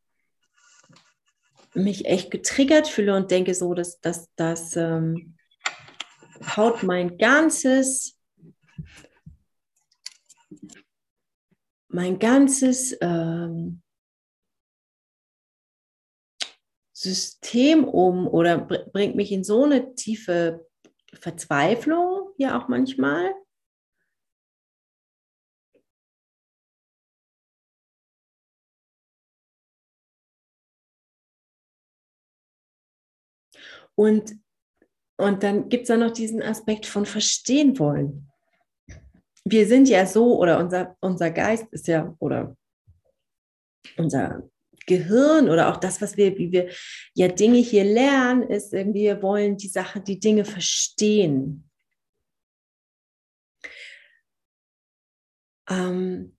mich 1.74 2.06
echt 2.06 2.30
getriggert 2.30 2.88
fühle 2.88 3.14
und 3.14 3.30
denke 3.30 3.54
so, 3.54 3.74
dass 3.74 4.00
das, 4.00 4.74
ähm, 4.74 5.35
haut 6.56 6.82
mein 6.82 7.18
ganzes, 7.18 8.18
mein 11.88 12.18
ganzes 12.18 12.96
ähm, 13.00 13.82
System 16.92 17.84
um 17.84 18.26
oder 18.26 18.58
bringt 18.58 19.16
mich 19.16 19.30
in 19.32 19.44
so 19.44 19.64
eine 19.64 19.94
tiefe 19.94 20.66
Verzweiflung, 21.12 22.30
ja 22.38 22.58
auch 22.58 22.68
manchmal. 22.68 23.34
Und 33.94 34.36
und 35.16 35.42
dann 35.42 35.68
gibt 35.68 35.82
es 35.82 35.88
da 35.88 35.96
noch 35.96 36.10
diesen 36.10 36.42
Aspekt 36.42 36.86
von 36.86 37.06
verstehen 37.06 37.78
wollen. 37.78 38.30
Wir 39.44 39.66
sind 39.66 39.88
ja 39.88 40.06
so, 40.06 40.38
oder 40.38 40.58
unser, 40.58 40.96
unser 41.00 41.30
Geist 41.30 41.66
ist 41.70 41.86
ja, 41.86 42.14
oder 42.18 42.56
unser 43.96 44.42
Gehirn 44.86 45.48
oder 45.48 45.68
auch 45.70 45.78
das, 45.78 46.00
was 46.02 46.16
wir, 46.16 46.36
wie 46.38 46.52
wir 46.52 46.70
ja 47.14 47.28
Dinge 47.28 47.58
hier 47.58 47.84
lernen, 47.84 48.42
ist 48.44 48.72
irgendwie, 48.72 49.02
wir 49.04 49.22
wollen 49.22 49.56
die 49.56 49.68
Sache, 49.68 50.00
die 50.00 50.20
Dinge 50.20 50.44
verstehen. 50.44 51.68
Ähm 55.68 56.36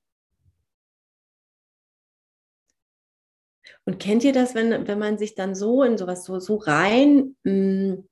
und 3.86 4.00
kennt 4.00 4.24
ihr 4.24 4.34
das, 4.34 4.56
wenn, 4.56 4.88
wenn 4.88 5.00
man 5.00 5.18
sich 5.18 5.36
dann 5.36 5.56
so 5.56 5.84
in 5.84 5.98
sowas 5.98 6.24
so, 6.26 6.40
so 6.40 6.56
rein 6.56 7.36
mh, 7.44 7.52
hm, 7.52 8.10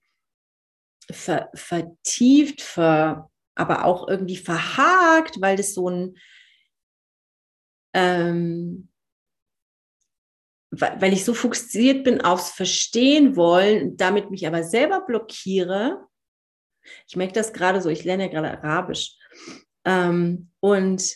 ver, 1.12 1.50
vertieft, 1.54 2.62
ver, 2.62 3.30
aber 3.56 3.86
auch 3.86 4.08
irgendwie 4.08 4.38
verhakt, 4.38 5.40
weil 5.42 5.56
das 5.58 5.74
so 5.74 5.90
ein, 5.90 6.18
ähm, 7.94 8.90
weil 10.72 11.14
ich 11.14 11.24
so 11.24 11.34
fokussiert 11.34 12.04
bin 12.04 12.22
aufs 12.22 12.52
Verstehen 12.52 13.36
wollen, 13.36 13.96
damit 13.96 14.30
mich 14.30 14.46
aber 14.46 14.64
selber 14.64 15.02
blockiere. 15.02 16.06
Ich 17.08 17.16
merke 17.16 17.34
das 17.34 17.54
gerade 17.54 17.82
so, 17.82 17.90
ich 17.90 18.04
lerne 18.04 18.24
ja 18.26 18.30
gerade 18.30 18.62
Arabisch. 18.62 19.16
Ähm, 19.86 20.52
und 20.60 21.16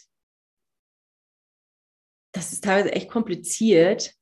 das 2.31 2.53
ist 2.53 2.63
teilweise 2.63 2.93
echt 2.93 3.09
kompliziert. 3.09 4.13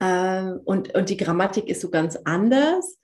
Ähm, 0.00 0.60
und, 0.64 0.94
und 0.94 1.08
die 1.08 1.16
Grammatik 1.16 1.68
ist 1.68 1.80
so 1.80 1.90
ganz 1.90 2.16
anders. 2.24 2.98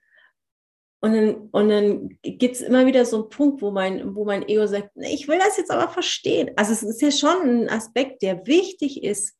Und 1.03 1.15
dann, 1.15 1.35
und 1.51 1.69
dann 1.69 2.17
gibt 2.21 2.55
es 2.55 2.61
immer 2.61 2.85
wieder 2.85 3.05
so 3.05 3.21
einen 3.21 3.29
Punkt, 3.29 3.63
wo 3.63 3.71
mein, 3.71 4.15
wo 4.15 4.23
mein 4.23 4.47
Ego 4.47 4.67
sagt, 4.67 4.91
ich 4.97 5.27
will 5.27 5.39
das 5.39 5.57
jetzt 5.57 5.71
aber 5.71 5.91
verstehen. 5.91 6.51
Also 6.55 6.73
es 6.73 6.83
ist 6.83 7.01
ja 7.01 7.11
schon 7.11 7.63
ein 7.63 7.69
Aspekt, 7.69 8.21
der 8.21 8.45
wichtig 8.45 9.03
ist, 9.03 9.35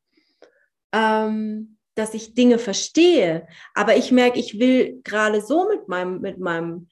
ähm, 0.91 1.77
dass 1.93 2.15
ich 2.15 2.33
Dinge 2.33 2.57
verstehe. 2.57 3.47
Aber 3.75 3.95
ich 3.95 4.11
merke, 4.11 4.39
ich 4.39 4.59
will 4.59 5.01
gerade 5.03 5.39
so 5.39 5.67
mit 5.67 5.87
meinem, 5.87 6.19
mit 6.19 6.39
meinem 6.39 6.89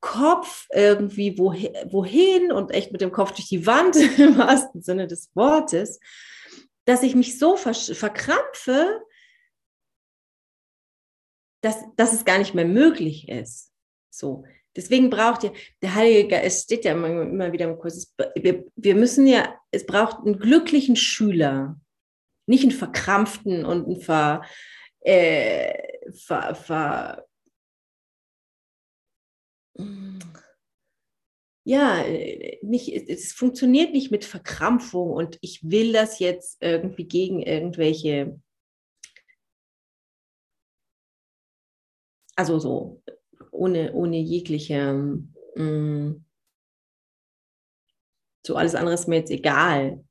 Kopf 0.00 0.66
irgendwie 0.72 1.38
wohin, 1.38 1.72
wohin 1.90 2.50
und 2.50 2.72
echt 2.72 2.90
mit 2.90 3.02
dem 3.02 3.12
Kopf 3.12 3.32
durch 3.32 3.48
die 3.48 3.64
Wand 3.64 3.94
im 4.18 4.38
wahrsten 4.38 4.82
Sinne 4.82 5.06
des 5.06 5.30
Wortes, 5.34 6.00
dass 6.84 7.04
ich 7.04 7.14
mich 7.14 7.38
so 7.38 7.56
verkrampfe, 7.56 9.02
dass, 11.60 11.76
dass 11.94 12.12
es 12.12 12.24
gar 12.24 12.38
nicht 12.38 12.54
mehr 12.54 12.64
möglich 12.64 13.28
ist. 13.28 13.69
So. 14.10 14.44
Deswegen 14.76 15.10
braucht 15.10 15.44
ihr, 15.44 15.52
der 15.82 15.94
Heilige 15.94 16.28
Geist, 16.28 16.44
es 16.46 16.62
steht 16.62 16.84
ja 16.84 16.92
immer, 16.92 17.08
immer 17.08 17.52
wieder 17.52 17.66
im 17.66 17.78
Kurs, 17.78 18.14
wir, 18.36 18.64
wir 18.76 18.94
müssen 18.94 19.26
ja, 19.26 19.58
es 19.72 19.84
braucht 19.84 20.18
einen 20.18 20.38
glücklichen 20.38 20.94
Schüler, 20.94 21.80
nicht 22.46 22.62
einen 22.62 22.72
verkrampften 22.72 23.64
und 23.64 23.86
einen 23.86 24.00
ver, 24.00 24.42
äh, 25.00 26.10
ver, 26.12 26.54
ver 26.54 27.26
ja, 31.64 32.04
nicht, 32.62 32.88
es 32.88 33.32
funktioniert 33.32 33.92
nicht 33.92 34.10
mit 34.10 34.24
Verkrampfung 34.24 35.10
und 35.10 35.38
ich 35.40 35.60
will 35.62 35.92
das 35.92 36.18
jetzt 36.18 36.58
irgendwie 36.60 37.04
gegen 37.04 37.42
irgendwelche, 37.42 38.40
also 42.36 42.58
so 42.58 43.02
ohne, 43.50 43.92
ohne 43.92 44.18
jegliche, 44.18 44.92
mh, 45.56 45.62
mm, 45.62 46.24
so 48.46 48.56
alles 48.56 48.74
andere 48.74 48.94
ist 48.94 49.08
mir 49.08 49.16
jetzt 49.16 49.30
egal. 49.30 50.04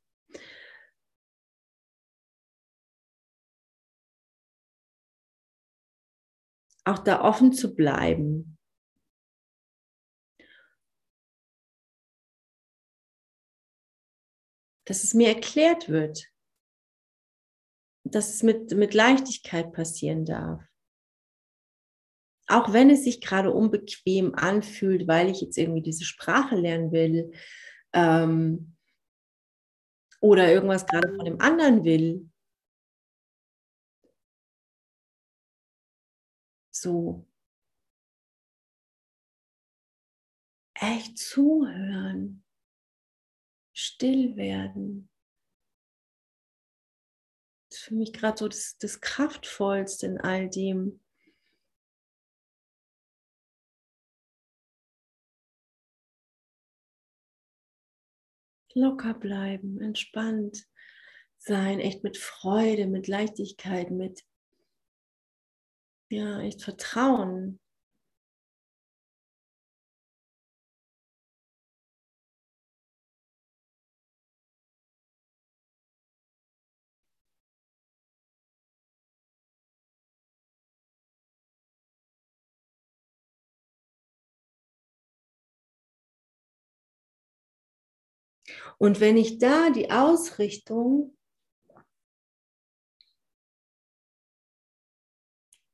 Auch 6.85 6.99
da 6.99 7.21
offen 7.23 7.53
zu 7.53 7.75
bleiben. 7.75 8.57
Dass 14.85 15.03
es 15.03 15.13
mir 15.13 15.27
erklärt 15.27 15.89
wird, 15.89 16.31
dass 18.03 18.29
es 18.33 18.41
mit, 18.41 18.71
mit 18.71 18.93
Leichtigkeit 18.95 19.71
passieren 19.71 20.25
darf 20.25 20.68
auch 22.49 22.73
wenn 22.73 22.89
es 22.89 23.03
sich 23.03 23.21
gerade 23.21 23.51
unbequem 23.51 24.33
anfühlt, 24.35 25.07
weil 25.07 25.29
ich 25.29 25.41
jetzt 25.41 25.57
irgendwie 25.57 25.83
diese 25.83 26.03
Sprache 26.03 26.55
lernen 26.55 26.91
will 26.91 27.31
ähm, 27.93 28.75
oder 30.19 30.51
irgendwas 30.51 30.85
gerade 30.87 31.15
von 31.15 31.25
dem 31.25 31.39
anderen 31.39 31.83
will. 31.83 32.29
So. 36.71 37.25
Echt 40.73 41.17
zuhören, 41.17 42.43
still 43.73 44.37
werden. 44.37 45.09
Das 47.69 47.79
ist 47.79 47.83
für 47.83 47.95
mich 47.95 48.13
gerade 48.13 48.37
so 48.37 48.47
das, 48.47 48.77
das 48.79 49.01
Kraftvollste 49.01 50.07
in 50.07 50.17
all 50.19 50.49
dem. 50.49 51.01
Locker 58.73 59.13
bleiben, 59.13 59.81
entspannt 59.81 60.65
sein, 61.37 61.79
echt 61.79 62.03
mit 62.03 62.17
Freude, 62.17 62.87
mit 62.87 63.07
Leichtigkeit, 63.07 63.91
mit 63.91 64.23
ja, 66.09 66.41
echt 66.41 66.63
Vertrauen. 66.63 67.59
Und 88.77 88.99
wenn 88.99 89.17
ich 89.17 89.39
da 89.39 89.69
die 89.69 89.91
Ausrichtung 89.91 91.17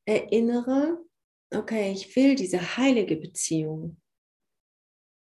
erinnere, 0.07 1.03
okay, 1.53 1.91
ich 1.91 2.15
will 2.15 2.35
diese 2.35 2.77
heilige 2.77 3.15
Beziehung. 3.15 4.01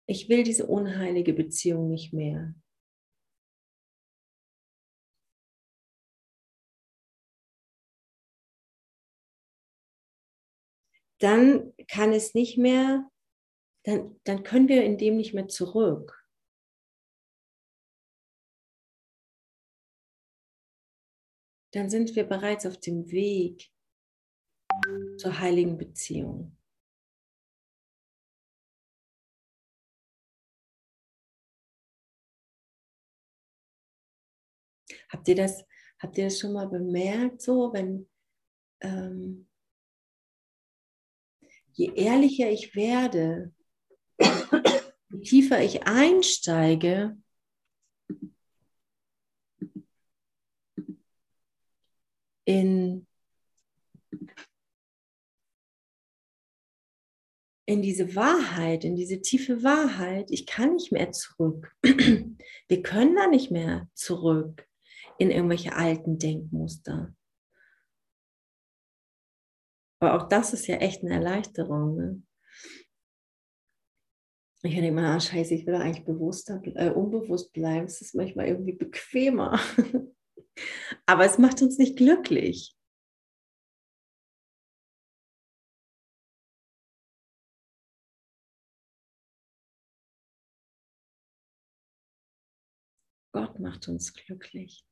ich 0.09 0.29
will 0.29 0.43
diese 0.43 0.65
unheilige 0.65 1.33
Beziehung 1.33 1.89
nicht 1.89 2.13
mehr. 2.13 2.55
Dann 11.19 11.73
kann 11.87 12.13
es 12.13 12.35
nicht 12.35 12.57
mehr, 12.57 13.09
dann, 13.83 14.19
dann 14.23 14.43
können 14.43 14.67
wir 14.67 14.83
in 14.83 14.97
dem 14.97 15.17
nicht 15.17 15.33
mehr 15.33 15.47
zurück. 15.47 16.16
Dann 21.72 21.89
sind 21.89 22.15
wir 22.15 22.24
bereits 22.24 22.65
auf 22.65 22.80
dem 22.80 23.11
Weg 23.11 23.72
zur 25.18 25.39
heiligen 25.39 25.78
Beziehung. 25.78 26.57
Habt 35.09 35.28
ihr 35.28 35.36
das, 35.36 35.65
habt 35.99 36.18
ihr 36.18 36.26
das 36.26 36.39
schon 36.39 36.53
mal 36.53 36.68
bemerkt, 36.68 37.41
so, 37.41 37.72
wenn 37.74 38.09
ähm, 38.82 39.49
je 41.74 41.91
ehrlicher 41.95 42.49
ich 42.49 42.76
werde, 42.76 43.53
je 44.20 45.20
tiefer 45.22 45.61
ich 45.61 45.84
einsteige, 45.84 47.18
in, 52.47 53.05
in 57.65 57.81
diese 57.81 58.15
Wahrheit, 58.15 58.85
in 58.85 58.95
diese 58.95 59.21
tiefe 59.21 59.63
Wahrheit, 59.63 60.31
ich 60.31 60.47
kann 60.47 60.75
nicht 60.75 60.93
mehr 60.93 61.11
zurück. 61.11 61.75
Wir 61.83 62.81
können 62.83 63.15
da 63.17 63.27
nicht 63.27 63.51
mehr 63.51 63.89
zurück 63.93 64.65
in 65.19 65.29
irgendwelche 65.29 65.75
alten 65.75 66.19
Denkmuster. 66.19 67.13
Aber 69.99 70.15
auch 70.15 70.29
das 70.29 70.53
ist 70.53 70.67
ja 70.67 70.77
echt 70.77 71.03
eine 71.03 71.15
Erleichterung. 71.15 71.95
Ne? 71.97 72.23
Ich 74.63 74.73
denke 74.73 74.91
mal, 74.93 75.15
ah, 75.15 75.19
scheiße, 75.19 75.53
ich 75.53 75.65
will 75.65 75.75
eigentlich 75.75 76.05
bewusster, 76.05 76.61
äh, 76.75 76.91
unbewusst 76.91 77.51
bleiben. 77.51 77.87
Es 77.87 77.99
ist 77.99 78.15
manchmal 78.15 78.47
irgendwie 78.47 78.73
bequemer. 78.73 79.59
Aber 81.05 81.25
es 81.25 81.38
macht 81.38 81.61
uns 81.61 81.77
nicht 81.77 81.97
glücklich. 81.97 82.75
Gott 93.31 93.59
macht 93.59 93.88
uns 93.88 94.13
glücklich. 94.13 94.83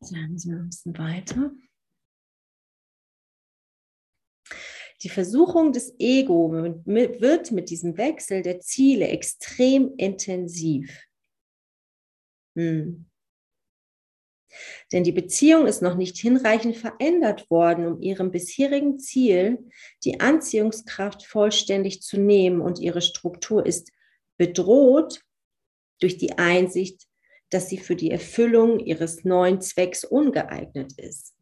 Sie 0.00 0.14
ein 0.16 0.34
bisschen 0.34 0.96
weiter. 0.98 1.50
Die 5.06 5.10
Versuchung 5.10 5.70
des 5.70 5.94
Ego 6.00 6.52
wird 6.52 7.52
mit 7.52 7.70
diesem 7.70 7.96
Wechsel 7.96 8.42
der 8.42 8.58
Ziele 8.58 9.06
extrem 9.06 9.94
intensiv. 9.98 11.00
Hm. 12.56 13.06
Denn 14.90 15.04
die 15.04 15.12
Beziehung 15.12 15.68
ist 15.68 15.80
noch 15.80 15.94
nicht 15.94 16.18
hinreichend 16.18 16.76
verändert 16.76 17.48
worden, 17.52 17.86
um 17.86 18.02
ihrem 18.02 18.32
bisherigen 18.32 18.98
Ziel, 18.98 19.70
die 20.02 20.18
Anziehungskraft 20.18 21.24
vollständig 21.24 22.02
zu 22.02 22.18
nehmen 22.18 22.60
und 22.60 22.80
ihre 22.80 23.00
Struktur 23.00 23.64
ist 23.64 23.92
bedroht 24.36 25.20
durch 26.00 26.18
die 26.18 26.36
Einsicht, 26.36 27.06
dass 27.50 27.68
sie 27.68 27.78
für 27.78 27.94
die 27.94 28.10
Erfüllung 28.10 28.80
ihres 28.80 29.22
neuen 29.22 29.60
Zwecks 29.60 30.02
ungeeignet 30.02 30.98
ist. 30.98 31.35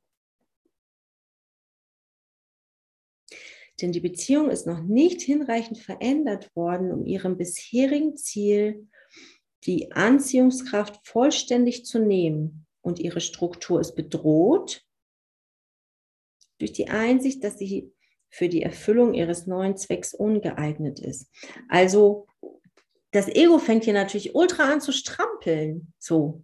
Denn 3.81 3.93
die 3.93 4.01
Beziehung 4.01 4.51
ist 4.51 4.67
noch 4.67 4.83
nicht 4.83 5.21
hinreichend 5.21 5.79
verändert 5.79 6.55
worden, 6.55 6.93
um 6.93 7.05
ihrem 7.05 7.37
bisherigen 7.37 8.17
Ziel, 8.17 8.89
die 9.65 9.93
Anziehungskraft 9.93 11.07
vollständig 11.07 11.85
zu 11.85 11.99
nehmen. 11.99 12.67
Und 12.83 12.99
ihre 12.99 13.21
Struktur 13.21 13.81
ist 13.81 13.95
bedroht 13.95 14.83
durch 16.59 16.73
die 16.73 16.89
Einsicht, 16.89 17.43
dass 17.43 17.59
sie 17.59 17.93
für 18.29 18.49
die 18.49 18.63
Erfüllung 18.63 19.15
ihres 19.15 19.47
neuen 19.47 19.77
Zwecks 19.77 20.13
ungeeignet 20.13 21.01
ist. 21.01 21.31
Also 21.69 22.27
das 23.13 23.29
Ego 23.29 23.59
fängt 23.59 23.85
hier 23.85 23.93
natürlich 23.93 24.35
ultra 24.35 24.73
an 24.73 24.81
zu 24.81 24.93
strampeln, 24.93 25.93
so. 25.99 26.43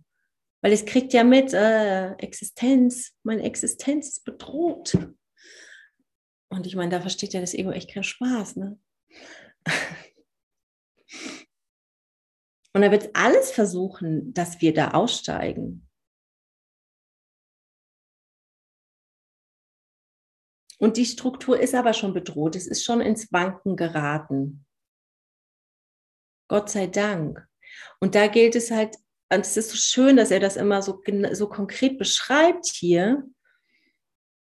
Weil 0.63 0.73
es 0.73 0.85
kriegt 0.85 1.13
ja 1.13 1.25
mit, 1.25 1.53
äh, 1.53 2.13
Existenz, 2.15 3.13
meine 3.23 3.43
Existenz 3.43 4.09
ist 4.09 4.25
bedroht. 4.25 4.97
Und 6.51 6.67
ich 6.67 6.75
meine, 6.75 6.91
da 6.91 7.01
versteht 7.01 7.33
ja 7.33 7.41
das 7.41 7.55
Ego 7.55 7.71
echt 7.71 7.91
keinen 7.91 8.03
Spaß, 8.03 8.57
ne? 8.57 8.79
Und 12.73 12.83
er 12.83 12.91
wird 12.91 13.11
alles 13.15 13.51
versuchen, 13.51 14.33
dass 14.33 14.61
wir 14.61 14.75
da 14.75 14.93
aussteigen. 14.93 15.89
Und 20.79 20.97
die 20.97 21.05
Struktur 21.05 21.61
ist 21.61 21.75
aber 21.75 21.93
schon 21.93 22.15
bedroht. 22.15 22.57
Es 22.57 22.67
ist 22.67 22.85
schon 22.85 23.01
ins 23.01 23.33
Wanken 23.33 23.77
geraten. 23.77 24.65
Gott 26.49 26.71
sei 26.71 26.87
Dank. 26.87 27.47
Und 28.01 28.15
da 28.15 28.29
gilt 28.29 28.57
es 28.57 28.71
halt, 28.71 28.97
und 29.33 29.41
es 29.41 29.57
ist 29.57 29.71
so 29.71 29.77
schön, 29.77 30.17
dass 30.17 30.31
er 30.31 30.41
das 30.41 30.57
immer 30.57 30.81
so, 30.83 31.03
so 31.33 31.49
konkret 31.49 31.99
beschreibt 31.99 32.67
hier, 32.67 33.29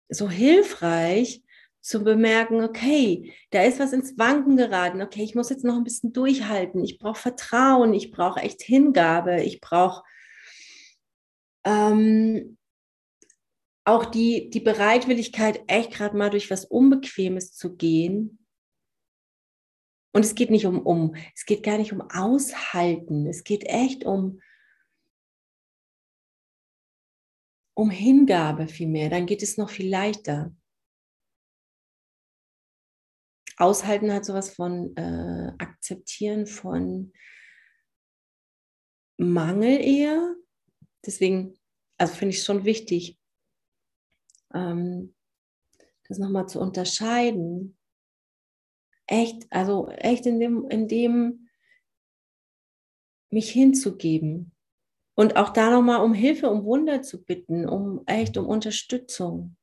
so 0.10 0.30
hilfreich 0.30 1.43
zu 1.88 2.03
bemerken, 2.03 2.61
okay, 2.61 3.33
da 3.51 3.63
ist 3.63 3.79
was 3.79 3.93
ins 3.93 4.17
Wanken 4.17 4.57
geraten, 4.57 5.01
okay, 5.01 5.23
ich 5.23 5.35
muss 5.35 5.49
jetzt 5.49 5.63
noch 5.63 5.75
ein 5.75 5.83
bisschen 5.83 6.13
durchhalten, 6.13 6.83
ich 6.83 6.97
brauche 6.97 7.19
Vertrauen, 7.19 7.93
ich 7.93 8.11
brauche 8.11 8.41
echt 8.41 8.61
Hingabe, 8.61 9.41
ich 9.43 9.61
brauche 9.61 10.03
ähm, 11.65 12.57
auch 13.85 14.05
die, 14.05 14.49
die 14.49 14.59
Bereitwilligkeit, 14.59 15.61
echt 15.67 15.91
gerade 15.91 16.17
mal 16.17 16.29
durch 16.29 16.51
was 16.51 16.65
Unbequemes 16.65 17.53
zu 17.53 17.75
gehen, 17.75 18.39
und 20.17 20.25
es 20.25 20.33
geht 20.33 20.49
nicht 20.49 20.65
um, 20.65 20.81
um, 20.81 21.15
es 21.35 21.45
geht 21.45 21.61
gar 21.61 21.77
nicht 21.77 21.93
um 21.93 22.01
Aushalten. 22.01 23.27
Es 23.27 23.43
geht 23.43 23.65
echt 23.65 24.03
um, 24.03 24.41
um 27.75 27.91
Hingabe 27.91 28.67
vielmehr. 28.67 29.11
Dann 29.11 29.27
geht 29.27 29.43
es 29.43 29.57
noch 29.57 29.69
viel 29.69 29.88
leichter. 29.88 30.51
Aushalten 33.58 34.14
hat 34.14 34.26
sowas 34.26 34.53
von 34.53 34.95
äh, 34.95 35.51
Akzeptieren 35.58 36.45
von 36.45 37.12
Mangel 39.18 39.80
eher. 39.80 40.36
Deswegen, 41.05 41.58
also 41.97 42.14
finde 42.14 42.34
ich 42.34 42.39
es 42.39 42.45
schon 42.45 42.66
wichtig, 42.66 43.20
ähm, 44.53 45.16
das 46.08 46.20
nochmal 46.20 46.47
zu 46.47 46.60
unterscheiden 46.60 47.78
echt, 49.08 49.47
also 49.49 49.88
echt 49.89 50.26
in 50.26 50.39
dem, 50.39 50.70
in 50.70 50.88
dem 50.88 51.49
mich 53.30 53.51
hinzugeben. 53.51 54.51
Und 55.16 55.36
auch 55.36 55.49
da 55.49 55.72
nochmal 55.72 56.03
um 56.03 56.14
Hilfe, 56.14 56.49
um 56.49 56.64
Wunder 56.64 57.01
zu 57.01 57.24
bitten, 57.24 57.68
um 57.68 58.03
echt 58.05 58.38
um 58.38 58.45
Unterstützung. 58.45 59.58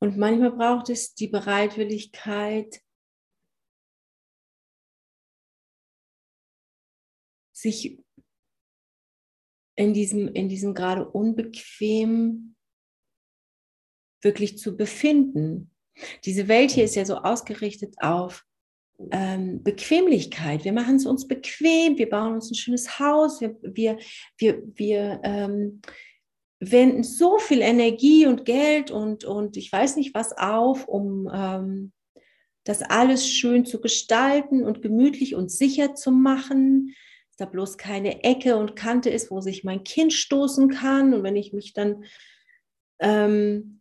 Und 0.00 0.16
manchmal 0.16 0.52
braucht 0.52 0.90
es 0.90 1.14
die 1.14 1.28
Bereitwilligkeit, 1.28 2.80
sich 7.52 7.98
in 9.76 9.92
diesem, 9.94 10.28
in 10.28 10.48
diesem 10.48 10.74
gerade 10.74 11.08
unbequem 11.08 12.56
wirklich 14.22 14.58
zu 14.58 14.76
befinden. 14.76 15.72
Diese 16.24 16.48
Welt 16.48 16.70
hier 16.70 16.84
ist 16.84 16.94
ja 16.94 17.04
so 17.04 17.16
ausgerichtet 17.16 17.94
auf 18.00 18.44
ähm, 19.10 19.62
Bequemlichkeit. 19.62 20.64
Wir 20.64 20.72
machen 20.72 20.96
es 20.96 21.06
uns 21.06 21.26
bequem, 21.26 21.98
wir 21.98 22.08
bauen 22.08 22.34
uns 22.34 22.50
ein 22.50 22.56
schönes 22.56 22.98
Haus, 22.98 23.40
wir, 23.40 23.56
wir, 23.62 23.98
wir, 24.36 24.62
wir 24.74 25.20
ähm, 25.22 25.80
wenden 26.60 27.04
so 27.04 27.38
viel 27.38 27.60
Energie 27.60 28.26
und 28.26 28.44
Geld 28.44 28.90
und, 28.90 29.24
und 29.24 29.56
ich 29.56 29.70
weiß 29.70 29.96
nicht 29.96 30.14
was 30.14 30.36
auf, 30.36 30.88
um 30.88 31.30
ähm, 31.32 31.92
das 32.64 32.82
alles 32.82 33.28
schön 33.28 33.64
zu 33.64 33.80
gestalten 33.80 34.64
und 34.64 34.82
gemütlich 34.82 35.34
und 35.34 35.50
sicher 35.50 35.94
zu 35.94 36.10
machen, 36.10 36.94
dass 37.28 37.36
da 37.38 37.44
bloß 37.46 37.78
keine 37.78 38.24
Ecke 38.24 38.56
und 38.56 38.76
Kante 38.76 39.08
ist, 39.08 39.30
wo 39.30 39.40
sich 39.40 39.64
mein 39.64 39.84
Kind 39.84 40.12
stoßen 40.12 40.68
kann. 40.68 41.14
Und 41.14 41.22
wenn 41.22 41.36
ich 41.36 41.52
mich 41.52 41.72
dann, 41.72 42.04
ähm, 42.98 43.80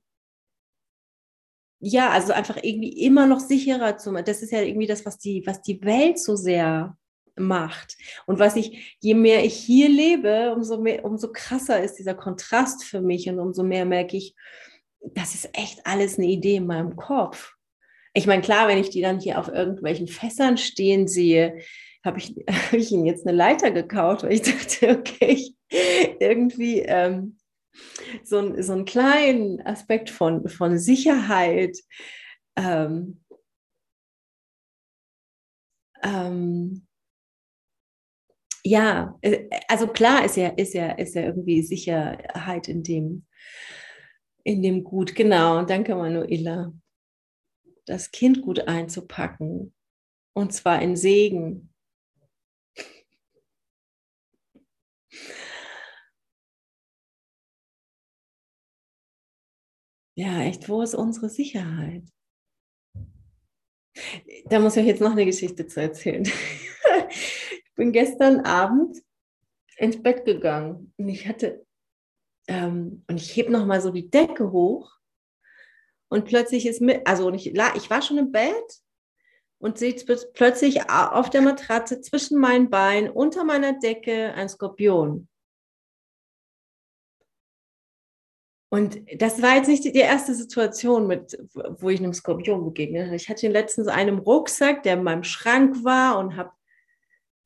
ja, 1.80 2.12
also 2.12 2.32
einfach 2.32 2.58
irgendwie 2.62 2.94
immer 3.02 3.26
noch 3.26 3.40
sicherer 3.40 3.98
zu 3.98 4.12
machen, 4.12 4.26
das 4.26 4.42
ist 4.42 4.52
ja 4.52 4.62
irgendwie 4.62 4.88
das, 4.88 5.06
was 5.06 5.18
die, 5.18 5.44
was 5.46 5.62
die 5.62 5.82
Welt 5.84 6.20
so 6.20 6.36
sehr 6.36 6.98
macht. 7.40 7.98
Und 8.26 8.40
was 8.40 8.56
ich, 8.56 8.98
je 9.00 9.14
mehr 9.14 9.44
ich 9.46 9.56
hier 9.56 9.90
lebe, 9.90 10.54
umso 10.54 10.82
mehr, 10.82 11.06
umso 11.06 11.32
krasser 11.32 11.82
ist 11.84 11.96
dieser 11.96 12.16
Kontrast 12.16 12.84
für 12.84 13.02
mich 13.02 13.30
und 13.30 13.40
umso 13.40 13.64
mehr 13.64 13.86
merke 13.86 14.18
ich, 14.18 14.36
das 15.02 15.36
ist 15.36 15.50
echt 15.54 15.86
alles 15.86 16.18
eine 16.18 16.28
Idee 16.28 16.56
in 16.56 16.68
meinem 16.68 16.96
Kopf. 16.96 17.54
Ich 18.14 18.26
meine, 18.26 18.42
klar, 18.42 18.68
wenn 18.68 18.80
ich 18.80 18.90
die 18.90 19.02
dann 19.02 19.20
hier 19.20 19.40
auf 19.40 19.48
irgendwelchen 19.48 20.08
Fässern 20.08 20.58
stehen 20.58 21.08
sehe, 21.08 21.60
habe 22.04 22.20
ich, 22.20 22.36
hab 22.50 22.74
ich 22.74 22.92
ihnen 22.92 23.06
jetzt 23.06 23.28
eine 23.28 23.38
Leiter 23.38 23.72
gekauft, 23.72 24.24
weil 24.24 24.34
ich 24.34 24.42
dachte, 24.42 24.90
okay, 25.00 25.28
ich, 25.28 25.56
irgendwie 26.20 26.80
ähm, 26.80 27.38
so, 28.24 28.40
ein, 28.40 28.62
so 28.64 28.74
einen 28.74 28.86
kleinen 28.86 29.62
Aspekt 29.62 30.10
von, 30.10 30.48
von 30.48 30.78
Sicherheit. 30.80 31.78
Ähm, 32.56 33.24
ähm, 36.04 36.87
ja, 38.68 39.18
äh, 39.22 39.50
also 39.68 39.88
klar 39.88 40.26
ist 40.26 40.36
ja, 40.38 40.50
ist 40.50 40.74
ja, 40.74 40.92
ist 40.92 41.16
ja 41.16 41.22
irgendwie 41.24 41.64
Sicherheit 41.64 42.68
in 42.68 42.84
dem, 42.84 43.26
in 44.44 44.62
dem 44.62 44.84
Gut. 44.84 45.16
Genau, 45.16 45.64
danke 45.64 45.96
Manuela. 45.96 46.74
Das 47.86 48.12
Kind 48.12 48.42
gut 48.42 48.68
einzupacken 48.68 49.74
und 50.34 50.54
zwar 50.54 50.82
in 50.82 50.98
Segen. 50.98 51.74
Ja, 60.16 60.42
echt, 60.42 60.68
wo 60.68 60.82
ist 60.82 60.96
unsere 60.96 61.30
Sicherheit? 61.30 62.04
Da 64.50 64.60
muss 64.60 64.76
ich 64.76 64.82
euch 64.82 64.88
jetzt 64.88 65.02
noch 65.02 65.12
eine 65.12 65.26
Geschichte 65.26 65.68
zu 65.68 65.82
erzählen. 65.82 66.24
bin 67.78 67.94
gestern 67.94 68.42
Abend 68.42 69.02
ins 69.78 70.02
Bett 70.02 70.26
gegangen 70.26 70.94
und 70.98 71.08
ich 71.08 71.28
hatte, 71.28 71.66
ähm, 72.48 73.06
und 73.08 73.18
ich 73.18 73.36
heb 73.38 73.50
noch 73.50 73.66
mal 73.66 73.80
so 73.80 73.92
die 73.92 74.10
Decke 74.10 74.52
hoch 74.52 74.92
und 76.10 76.26
plötzlich 76.26 76.66
ist 76.66 76.82
mit, 76.82 77.08
also 77.08 77.32
ich, 77.32 77.48
ich 77.48 77.90
war 77.90 78.02
schon 78.02 78.18
im 78.18 78.32
Bett 78.32 78.82
und 79.60 79.78
sehe 79.78 79.96
plötzlich 80.34 80.90
auf 80.90 81.30
der 81.30 81.42
Matratze 81.42 82.02
zwischen 82.02 82.40
meinen 82.40 82.70
Beinen 82.70 83.10
unter 83.10 83.44
meiner 83.44 83.80
Decke 83.80 84.34
ein 84.34 84.50
Skorpion. 84.50 85.28
Und 88.70 89.00
das 89.22 89.42
war 89.42 89.56
jetzt 89.56 89.70
nicht 89.70 89.86
die 89.86 89.94
erste 89.96 90.34
Situation, 90.34 91.08
mit, 91.08 91.38
wo 91.54 91.90
ich 91.90 92.00
einem 92.00 92.14
Skorpion 92.14 92.66
begegnet 92.66 93.06
habe. 93.06 93.16
Ich 93.16 93.30
hatte 93.30 93.46
ihn 93.46 93.54
letztens 93.54 93.88
einen 93.88 94.20
Rucksack, 94.20 94.84
der 94.84 94.96
in 94.96 95.04
meinem 95.04 95.24
Schrank 95.24 95.84
war 95.86 96.20
und 96.20 96.36
habe 96.36 96.52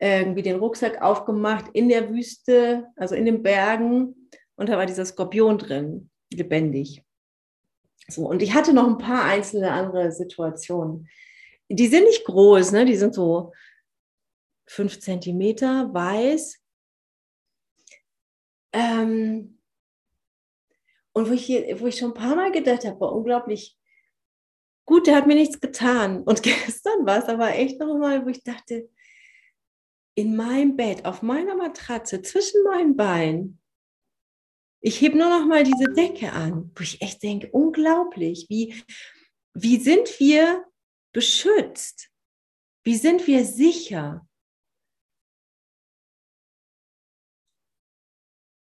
irgendwie 0.02 0.41
den 0.41 0.58
Rucksack 0.58 1.02
aufgemacht 1.02 1.66
in 1.74 1.88
der 1.88 2.10
Wüste, 2.10 2.88
also 2.95 3.14
in 3.14 3.26
den 3.26 3.43
Bergen, 3.43 4.30
und 4.56 4.68
da 4.68 4.78
war 4.78 4.86
dieser 4.86 5.06
Skorpion 5.06 5.58
drin, 5.58 6.10
lebendig. 6.34 7.04
So, 8.08 8.28
und 8.28 8.41
ich 8.41 8.54
hatte 8.54 8.74
noch 8.74 8.88
ein 8.88 8.97
paar 8.97 9.24
einzelne 9.26 9.72
andere 9.72 10.12
Situationen. 10.12 11.08
Die 11.70 11.88
sind 11.88 12.04
nicht 12.04 12.26
groß, 12.26 12.72
ne? 12.72 12.86
die 12.86 12.97
sind 12.97 13.14
so 13.14 13.54
fünf 14.68 14.99
Zentimeter 14.99 15.93
weiß. 15.93 16.60
Ähm, 18.74 19.60
und 21.14 21.30
wo 21.30 21.34
ich, 21.34 21.45
hier, 21.45 21.80
wo 21.80 21.88
ich 21.88 21.97
schon 21.97 22.12
ein 22.12 22.16
paar 22.16 22.36
Mal 22.36 22.52
gedacht 22.52 22.86
habe, 22.86 22.99
war 22.99 23.14
unglaublich 23.14 23.78
gut, 24.86 25.08
der 25.08 25.16
hat 25.16 25.28
mir 25.28 25.36
nichts 25.36 25.60
getan. 25.60 26.24
Und 26.24 26.41
gestern 26.43 27.06
war 27.06 27.20
es 27.20 27.30
aber 27.30 27.54
echt 27.56 27.80
noch 27.80 27.97
mal, 27.97 28.26
wo 28.26 28.30
ich 28.30 28.43
dachte, 28.43 28.89
in 30.16 30.36
meinem 30.36 30.76
Bett, 30.76 31.05
auf 31.05 31.22
meiner 31.22 31.55
Matratze, 31.55 32.22
zwischen 32.22 32.64
meinen 32.64 32.95
Beinen. 32.95 33.62
Ich 34.82 34.99
hebe 34.99 35.18
nur 35.18 35.30
noch 35.30 35.45
mal 35.45 35.64
diese 35.64 35.93
Decke 35.93 36.32
an, 36.34 36.72
wo 36.76 36.82
ich 36.82 37.01
echt 37.01 37.22
denke, 37.22 37.49
unglaublich, 37.51 38.47
wie, 38.49 38.84
wie 39.53 39.78
sind 39.78 40.20
wir 40.20 40.66
beschützt? 41.14 42.09
Wie 42.84 42.95
sind 42.95 43.28
wir 43.28 43.45
sicher? 43.45 44.28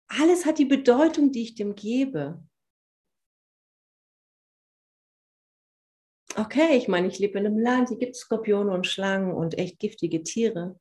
Alles 0.08 0.46
hat 0.46 0.58
die 0.58 0.64
Bedeutung, 0.64 1.32
die 1.32 1.42
ich 1.42 1.54
dem 1.54 1.74
gebe. 1.74 2.42
Okay, 6.34 6.76
ich 6.76 6.88
meine, 6.88 7.08
ich 7.08 7.18
lebe 7.18 7.38
in 7.38 7.46
einem 7.46 7.58
Land, 7.58 7.88
hier 7.88 7.98
gibt 7.98 8.14
es 8.14 8.22
Skorpione 8.22 8.72
und 8.72 8.86
Schlangen 8.86 9.32
und 9.32 9.58
echt 9.58 9.78
giftige 9.78 10.22
Tiere. 10.22 10.78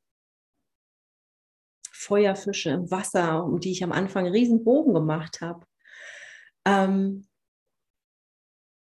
Feuerfische 2.05 2.69
im 2.69 2.91
Wasser, 2.91 3.43
um 3.43 3.59
die 3.59 3.71
ich 3.71 3.83
am 3.83 3.91
Anfang 3.91 4.25
einen 4.25 4.33
riesen 4.33 4.63
Bogen 4.63 4.93
gemacht 4.93 5.41
habe. 5.41 5.65
Ähm, 6.65 7.27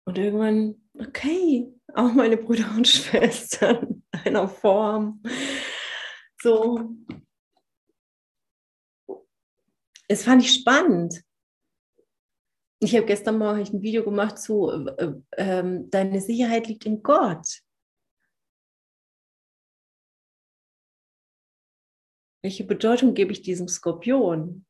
und 0.05 0.17
irgendwann, 0.17 0.89
okay, 0.99 1.73
auch 1.95 2.13
meine 2.13 2.37
Brüder 2.37 2.71
und 2.77 2.89
Schwestern 2.89 4.03
einer 4.11 4.49
Form. 4.49 5.23
So. 6.41 6.97
Es 10.09 10.25
fand 10.25 10.43
ich 10.43 10.55
spannend. 10.55 11.23
Ich 12.81 12.95
habe 12.95 13.07
gestern 13.07 13.39
mal 13.39 13.57
ein 13.57 13.83
Video 13.83 14.05
gemacht 14.05 14.39
zu, 14.39 14.71
äh, 14.71 15.13
äh, 15.33 15.85
deine 15.89 16.21
Sicherheit 16.21 16.69
liegt 16.69 16.87
in 16.87 17.03
Gott. 17.03 17.61
Welche 22.43 22.65
Bedeutung 22.65 23.15
gebe 23.15 23.33
ich 23.33 23.43
diesem 23.43 23.69
Skorpion? 23.69 24.65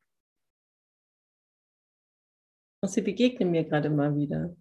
Und 2.81 2.89
sie 2.89 3.01
begegnen 3.01 3.51
mir 3.51 3.65
gerade 3.65 3.89
mal 3.89 4.15
wieder. 4.15 4.55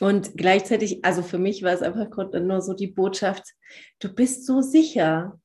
Und 0.00 0.36
gleichzeitig, 0.36 1.04
also 1.04 1.22
für 1.22 1.38
mich 1.38 1.62
war 1.62 1.72
es 1.72 1.82
einfach 1.82 2.08
nur 2.32 2.62
so 2.62 2.72
die 2.72 2.86
Botschaft, 2.86 3.54
du 3.98 4.12
bist 4.12 4.46
so 4.46 4.62
sicher. 4.62 5.38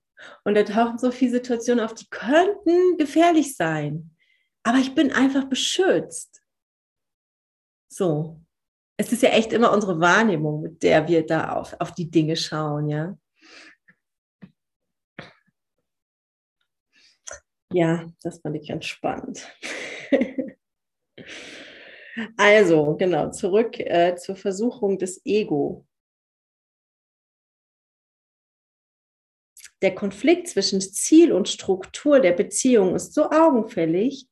Und 0.45 0.56
da 0.56 0.64
tauchen 0.64 0.97
so 0.97 1.12
viele 1.12 1.32
Situationen 1.32 1.84
auf, 1.84 1.93
die 1.93 2.08
könnten 2.10 2.97
gefährlich 2.97 3.56
sein. 3.58 4.16
Aber 4.64 4.78
ich 4.78 4.95
bin 4.95 5.12
einfach 5.12 5.49
beschützt. 5.49 6.41
So 7.91 8.44
es 8.97 9.11
ist 9.11 9.23
ja 9.23 9.29
echt 9.29 9.51
immer 9.53 9.73
unsere 9.73 9.99
Wahrnehmung, 9.99 10.61
mit 10.61 10.83
der 10.83 11.07
wir 11.07 11.25
da 11.25 11.53
auf, 11.53 11.75
auf 11.79 11.93
die 11.93 12.09
Dinge 12.09 12.35
schauen, 12.35 12.89
ja. 12.89 13.17
Ja, 17.73 18.09
das 18.23 18.39
fand 18.39 18.55
ich 18.55 18.67
ganz 18.69 18.85
spannend. 18.85 19.51
also, 22.37 22.95
genau, 22.95 23.31
zurück 23.31 23.79
äh, 23.79 24.15
zur 24.15 24.37
Versuchung 24.37 24.97
des 24.97 25.21
Ego. 25.25 25.85
Der 29.81 29.93
Konflikt 29.93 30.47
zwischen 30.47 30.79
Ziel 30.79 31.33
und 31.33 31.49
Struktur 31.49 32.21
der 32.21 32.31
Beziehung 32.31 32.95
ist 32.95 33.13
so 33.13 33.29
augenfällig, 33.29 34.29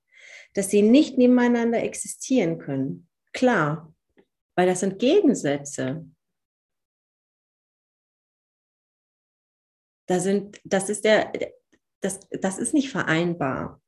dass 0.53 0.69
sie 0.69 0.81
nicht 0.81 1.17
nebeneinander 1.17 1.83
existieren 1.83 2.59
können. 2.59 3.09
Klar, 3.33 3.93
weil 4.55 4.67
das 4.67 4.81
sind 4.81 4.99
Gegensätze. 4.99 6.07
Da 10.07 10.19
sind, 10.19 10.59
das 10.63 10.89
ist 10.89 11.05
der, 11.05 11.31
das, 12.01 12.19
das 12.29 12.59
ist 12.59 12.73
nicht 12.73 12.91
vereinbar. 12.91 13.81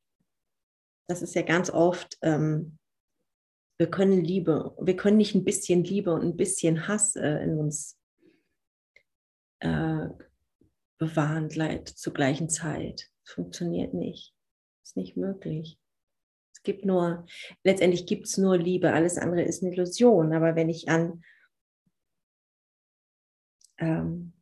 Das 1.08 1.22
ist 1.22 1.36
ja 1.36 1.42
ganz 1.42 1.70
oft, 1.70 2.18
ähm, 2.22 2.80
wir 3.78 3.92
können 3.92 4.24
Liebe, 4.24 4.76
wir 4.80 4.96
können 4.96 5.18
nicht 5.18 5.36
ein 5.36 5.44
bisschen 5.44 5.84
Liebe 5.84 6.14
und 6.14 6.22
ein 6.22 6.38
bisschen 6.38 6.88
Hass 6.88 7.16
äh, 7.16 7.44
in 7.44 7.60
uns 7.60 8.00
äh, 9.60 10.08
bewahren 10.98 11.50
zur 11.86 12.14
gleichen 12.14 12.50
Zeit. 12.50 13.12
Das 13.26 13.34
funktioniert 13.34 13.94
nicht. 13.94 14.34
Das 14.82 14.92
ist 14.92 14.98
nicht 14.98 15.18
möglich 15.18 15.78
gibt 16.66 16.84
nur, 16.84 17.26
letztendlich 17.64 18.06
gibt 18.06 18.28
es 18.28 18.38
nur 18.38 18.58
Liebe, 18.58 18.92
alles 18.92 19.18
andere 19.18 19.44
ist 19.44 19.64
eine 19.64 19.74
Illusion. 19.74 20.34
Aber 20.34 20.58
wenn 20.58 20.68
ich 20.68 20.90
an, 20.90 21.24
ähm, 23.78 24.34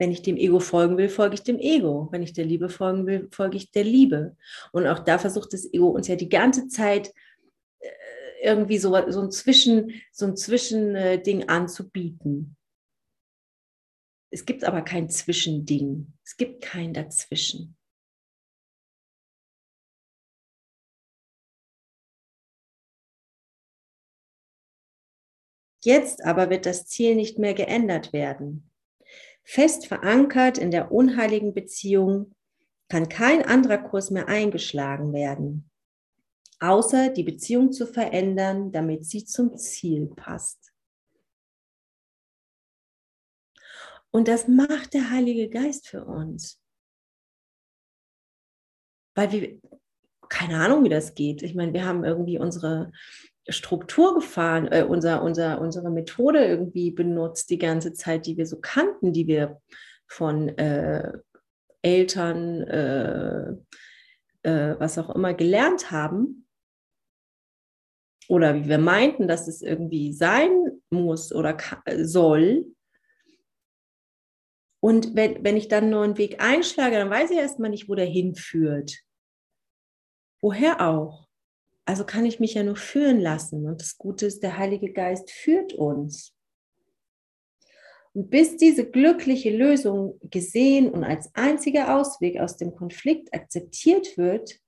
Wenn 0.00 0.10
ich 0.10 0.22
dem 0.22 0.36
Ego 0.36 0.58
folgen 0.58 0.96
will, 0.98 1.08
folge 1.08 1.34
ich 1.34 1.44
dem 1.44 1.58
Ego. 1.58 2.08
Wenn 2.10 2.22
ich 2.22 2.32
der 2.32 2.44
Liebe 2.44 2.68
folgen 2.68 3.06
will, 3.06 3.28
folge 3.30 3.56
ich 3.56 3.70
der 3.70 3.84
Liebe. 3.84 4.36
Und 4.72 4.86
auch 4.88 4.98
da 4.98 5.18
versucht 5.18 5.52
das 5.52 5.72
Ego 5.72 5.88
uns 5.88 6.08
ja 6.08 6.16
die 6.16 6.28
ganze 6.28 6.66
Zeit 6.66 7.12
äh, 7.78 7.88
irgendwie 8.42 8.78
so, 8.78 8.90
so 9.10 9.20
ein 9.22 9.30
Zwischen, 9.30 9.92
so 10.12 10.26
ein 10.26 10.36
Zwischending 10.36 11.48
anzubieten. 11.48 12.56
Es 14.30 14.44
gibt 14.44 14.64
aber 14.64 14.82
kein 14.82 15.08
Zwischending. 15.08 16.12
Es 16.24 16.36
gibt 16.36 16.60
kein 16.60 16.92
Dazwischen. 16.92 17.76
Jetzt 25.84 26.24
aber 26.24 26.48
wird 26.48 26.64
das 26.64 26.86
Ziel 26.86 27.14
nicht 27.14 27.38
mehr 27.38 27.52
geändert 27.52 28.14
werden. 28.14 28.70
Fest 29.42 29.86
verankert 29.86 30.56
in 30.56 30.70
der 30.70 30.90
unheiligen 30.90 31.52
Beziehung 31.52 32.34
kann 32.88 33.10
kein 33.10 33.44
anderer 33.44 33.76
Kurs 33.76 34.10
mehr 34.10 34.26
eingeschlagen 34.26 35.12
werden, 35.12 35.70
außer 36.58 37.10
die 37.10 37.22
Beziehung 37.22 37.70
zu 37.70 37.86
verändern, 37.86 38.72
damit 38.72 39.04
sie 39.04 39.26
zum 39.26 39.58
Ziel 39.58 40.06
passt. 40.06 40.72
Und 44.10 44.26
das 44.26 44.48
macht 44.48 44.94
der 44.94 45.10
Heilige 45.10 45.50
Geist 45.50 45.88
für 45.88 46.06
uns. 46.06 46.62
Weil 49.14 49.32
wir, 49.32 49.60
keine 50.30 50.64
Ahnung, 50.64 50.82
wie 50.84 50.88
das 50.88 51.14
geht. 51.14 51.42
Ich 51.42 51.54
meine, 51.54 51.74
wir 51.74 51.84
haben 51.84 52.04
irgendwie 52.04 52.38
unsere 52.38 52.90
Struktur 53.48 54.14
gefahren, 54.14 54.68
äh, 54.68 54.84
unser, 54.88 55.22
unser, 55.22 55.60
unsere 55.60 55.90
Methode 55.90 56.44
irgendwie 56.44 56.90
benutzt 56.90 57.50
die 57.50 57.58
ganze 57.58 57.92
Zeit, 57.92 58.26
die 58.26 58.36
wir 58.36 58.46
so 58.46 58.58
kannten, 58.60 59.12
die 59.12 59.26
wir 59.26 59.60
von 60.06 60.48
äh, 60.56 61.12
Eltern, 61.82 62.62
äh, 62.62 63.50
äh, 64.42 64.76
was 64.78 64.98
auch 64.98 65.14
immer 65.14 65.34
gelernt 65.34 65.90
haben. 65.90 66.48
Oder 68.28 68.54
wie 68.54 68.68
wir 68.68 68.78
meinten, 68.78 69.28
dass 69.28 69.48
es 69.48 69.60
irgendwie 69.60 70.14
sein 70.14 70.80
muss 70.88 71.30
oder 71.30 71.58
soll. 71.98 72.74
Und 74.82 75.14
wenn, 75.14 75.44
wenn 75.44 75.56
ich 75.56 75.68
dann 75.68 75.84
einen 75.84 75.92
neuen 75.92 76.18
Weg 76.18 76.42
einschlage, 76.42 76.96
dann 76.96 77.10
weiß 77.10 77.30
ich 77.30 77.38
erstmal 77.38 77.70
nicht, 77.70 77.88
wo 77.88 77.94
der 77.94 78.06
hinführt. 78.06 79.00
Woher 80.42 80.80
auch? 80.80 81.23
Also 81.86 82.04
kann 82.04 82.24
ich 82.24 82.40
mich 82.40 82.54
ja 82.54 82.62
nur 82.62 82.76
führen 82.76 83.20
lassen. 83.20 83.66
Und 83.66 83.80
das 83.80 83.98
Gute 83.98 84.26
ist, 84.26 84.42
der 84.42 84.56
Heilige 84.56 84.92
Geist 84.92 85.30
führt 85.30 85.74
uns. 85.74 86.34
Und 88.14 88.30
bis 88.30 88.56
diese 88.56 88.88
glückliche 88.88 89.54
Lösung 89.54 90.18
gesehen 90.30 90.90
und 90.90 91.02
als 91.02 91.34
einziger 91.34 91.96
Ausweg 91.96 92.38
aus 92.38 92.56
dem 92.56 92.74
Konflikt 92.74 93.34
akzeptiert 93.34 94.16
wird, 94.16 94.60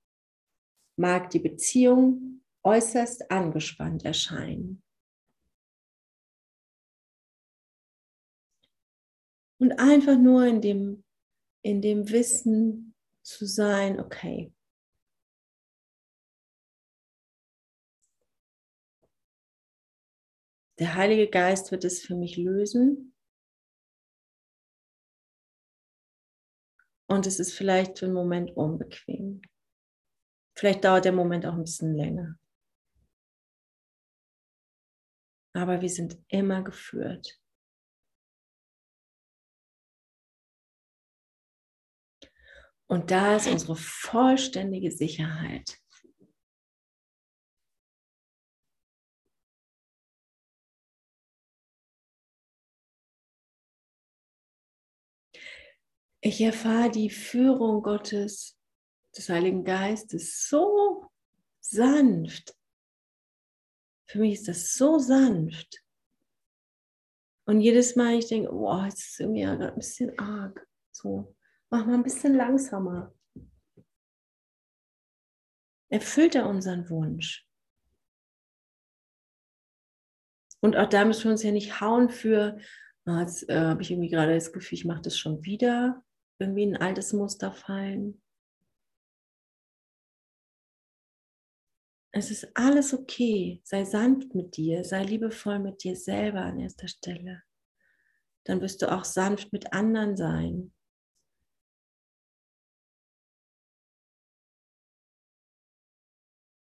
mag 0.97 1.31
die 1.31 1.39
Beziehung 1.39 2.43
äußerst 2.64 3.31
angespannt 3.31 4.05
erscheinen. 4.05 4.83
Und 9.59 9.79
einfach 9.79 10.19
nur 10.19 10.45
in 10.45 10.61
dem, 10.61 11.05
in 11.62 11.81
dem 11.81 12.11
Wissen 12.11 12.95
zu 13.23 13.47
sein, 13.47 14.01
okay, 14.01 14.53
Der 20.79 20.95
Heilige 20.95 21.31
Geist 21.31 21.70
wird 21.72 21.85
es 21.85 22.03
für 22.03 22.14
mich 22.14 22.37
lösen. 22.37 23.14
Und 27.09 27.27
es 27.27 27.39
ist 27.39 27.55
vielleicht 27.55 27.99
für 27.99 28.07
einen 28.07 28.14
Moment 28.14 28.57
unbequem. 28.57 29.41
Vielleicht 30.55 30.85
dauert 30.85 31.05
der 31.05 31.12
Moment 31.12 31.47
auch 31.47 31.55
ein 31.55 31.64
bisschen 31.64 31.95
länger. 31.95 32.39
Aber 35.55 35.81
wir 35.81 35.89
sind 35.89 36.18
immer 36.29 36.62
geführt. 36.62 37.41
Und 42.89 43.11
da 43.11 43.37
ist 43.37 43.49
unsere 43.49 43.77
vollständige 43.77 44.91
Sicherheit. 44.91 45.79
Ich 56.27 56.41
erfahre 56.41 56.91
die 56.91 57.09
Führung 57.09 57.85
Gottes, 57.85 58.59
des 59.16 59.29
Heiligen 59.29 59.62
Geistes 59.62 60.49
so 60.49 61.09
sanft. 61.61 62.53
Für 64.09 64.18
mich 64.18 64.33
ist 64.35 64.49
das 64.49 64.74
so 64.74 64.99
sanft. 64.99 65.85
Und 67.45 67.61
jedes 67.61 67.95
Mal, 67.95 68.18
ich 68.18 68.27
denke, 68.27 68.53
oh, 68.53 68.83
jetzt 68.83 69.07
ist 69.07 69.20
irgendwie 69.20 69.43
gerade 69.43 69.68
ein 69.68 69.77
bisschen 69.77 70.18
arg. 70.18 70.66
So, 70.91 71.37
mach 71.70 71.87
mal 71.87 71.95
ein 71.95 72.03
bisschen 72.03 72.35
langsamer. 72.35 73.14
Erfüllt 75.91 76.35
er 76.35 76.49
unseren 76.49 76.91
Wunsch. 76.91 77.47
Und 80.59 80.77
auch 80.77 80.89
da 80.89 81.05
müssen 81.05 81.22
wir 81.22 81.31
uns 81.31 81.45
ja 81.45 81.53
nicht 81.53 81.81
hauen 81.81 82.11
für, 82.11 82.59
oh, 83.05 83.16
jetzt 83.20 83.49
äh, 83.49 83.61
habe 83.61 83.83
ich 83.83 83.93
irgendwie 83.93 84.11
gerade 84.11 84.35
das 84.35 84.53
Gefühl, 84.53 84.77
ich 84.77 84.85
mache 84.85 85.03
das 85.03 85.16
schon 85.16 85.45
wieder 85.45 86.03
irgendwie 86.39 86.66
ein 86.66 86.76
altes 86.76 87.12
Muster 87.12 87.53
fallen. 87.53 88.22
Es 92.12 92.30
ist 92.30 92.49
alles 92.55 92.95
okay. 92.95 93.61
Sei 93.62 93.84
sanft 93.84 94.34
mit 94.34 94.57
dir, 94.57 94.84
sei 94.84 95.05
liebevoll 95.05 95.59
mit 95.59 95.84
dir 95.84 95.97
selber 95.97 96.41
an 96.41 96.59
erster 96.59 96.89
Stelle. 96.89 97.43
Dann 98.45 98.61
wirst 98.61 98.80
du 98.80 98.91
auch 98.91 99.05
sanft 99.05 99.53
mit 99.53 99.72
anderen 99.72 100.16
sein. 100.16 100.72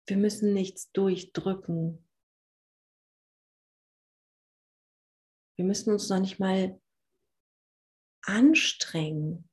Wir 0.07 0.17
müssen 0.17 0.53
nichts 0.53 0.91
durchdrücken. 0.93 2.09
Wir 5.57 5.65
müssen 5.65 5.93
uns 5.93 6.09
noch 6.09 6.19
nicht 6.19 6.39
mal 6.39 6.81
anstrengen. 8.23 9.49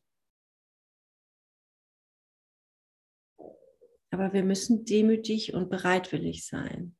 Aber 4.12 4.34
wir 4.34 4.43
müssen 4.43 4.86
demütig 4.86 5.53
und 5.53 5.70
bereitwillig 5.70 6.45
sein. 6.45 6.95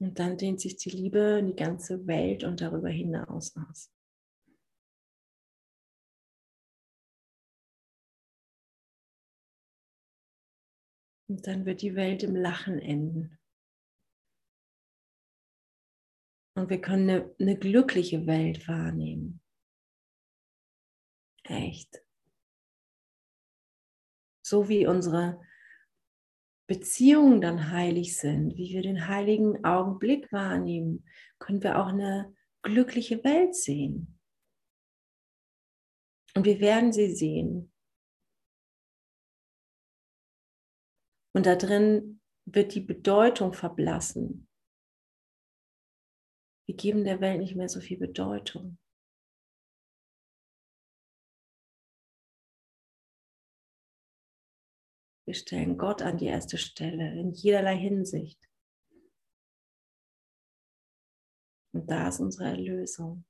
Und 0.00 0.20
dann 0.20 0.38
dehnt 0.38 0.60
sich 0.60 0.76
die 0.76 0.90
Liebe 0.90 1.38
in 1.40 1.48
die 1.48 1.56
ganze 1.56 2.06
Welt 2.06 2.44
und 2.44 2.60
darüber 2.60 2.88
hinaus 2.88 3.56
aus. 3.56 3.90
Und 11.28 11.46
dann 11.46 11.66
wird 11.66 11.82
die 11.82 11.94
Welt 11.94 12.22
im 12.22 12.36
Lachen 12.36 12.78
enden. 12.78 13.37
Und 16.58 16.70
wir 16.70 16.80
können 16.80 17.08
eine, 17.08 17.34
eine 17.38 17.56
glückliche 17.56 18.26
Welt 18.26 18.66
wahrnehmen. 18.66 19.40
Echt. 21.44 22.02
So 24.44 24.68
wie 24.68 24.84
unsere 24.88 25.40
Beziehungen 26.66 27.40
dann 27.40 27.70
heilig 27.70 28.16
sind, 28.16 28.56
wie 28.56 28.70
wir 28.72 28.82
den 28.82 29.06
heiligen 29.06 29.64
Augenblick 29.64 30.32
wahrnehmen, 30.32 31.08
können 31.38 31.62
wir 31.62 31.78
auch 31.78 31.88
eine 31.88 32.34
glückliche 32.62 33.22
Welt 33.22 33.54
sehen. 33.54 34.18
Und 36.34 36.44
wir 36.44 36.58
werden 36.58 36.92
sie 36.92 37.14
sehen. 37.14 37.72
Und 41.36 41.46
da 41.46 41.54
drin 41.54 42.20
wird 42.46 42.74
die 42.74 42.80
Bedeutung 42.80 43.52
verblassen. 43.52 44.47
Wir 46.68 46.76
geben 46.76 47.04
der 47.04 47.22
Welt 47.22 47.40
nicht 47.40 47.56
mehr 47.56 47.70
so 47.70 47.80
viel 47.80 47.96
Bedeutung. 47.96 48.76
Wir 55.24 55.34
stellen 55.34 55.78
Gott 55.78 56.02
an 56.02 56.18
die 56.18 56.26
erste 56.26 56.58
Stelle 56.58 57.18
in 57.18 57.32
jederlei 57.32 57.76
Hinsicht. 57.78 58.38
Und 61.72 61.90
da 61.90 62.08
ist 62.08 62.20
unsere 62.20 62.50
Erlösung. 62.50 63.24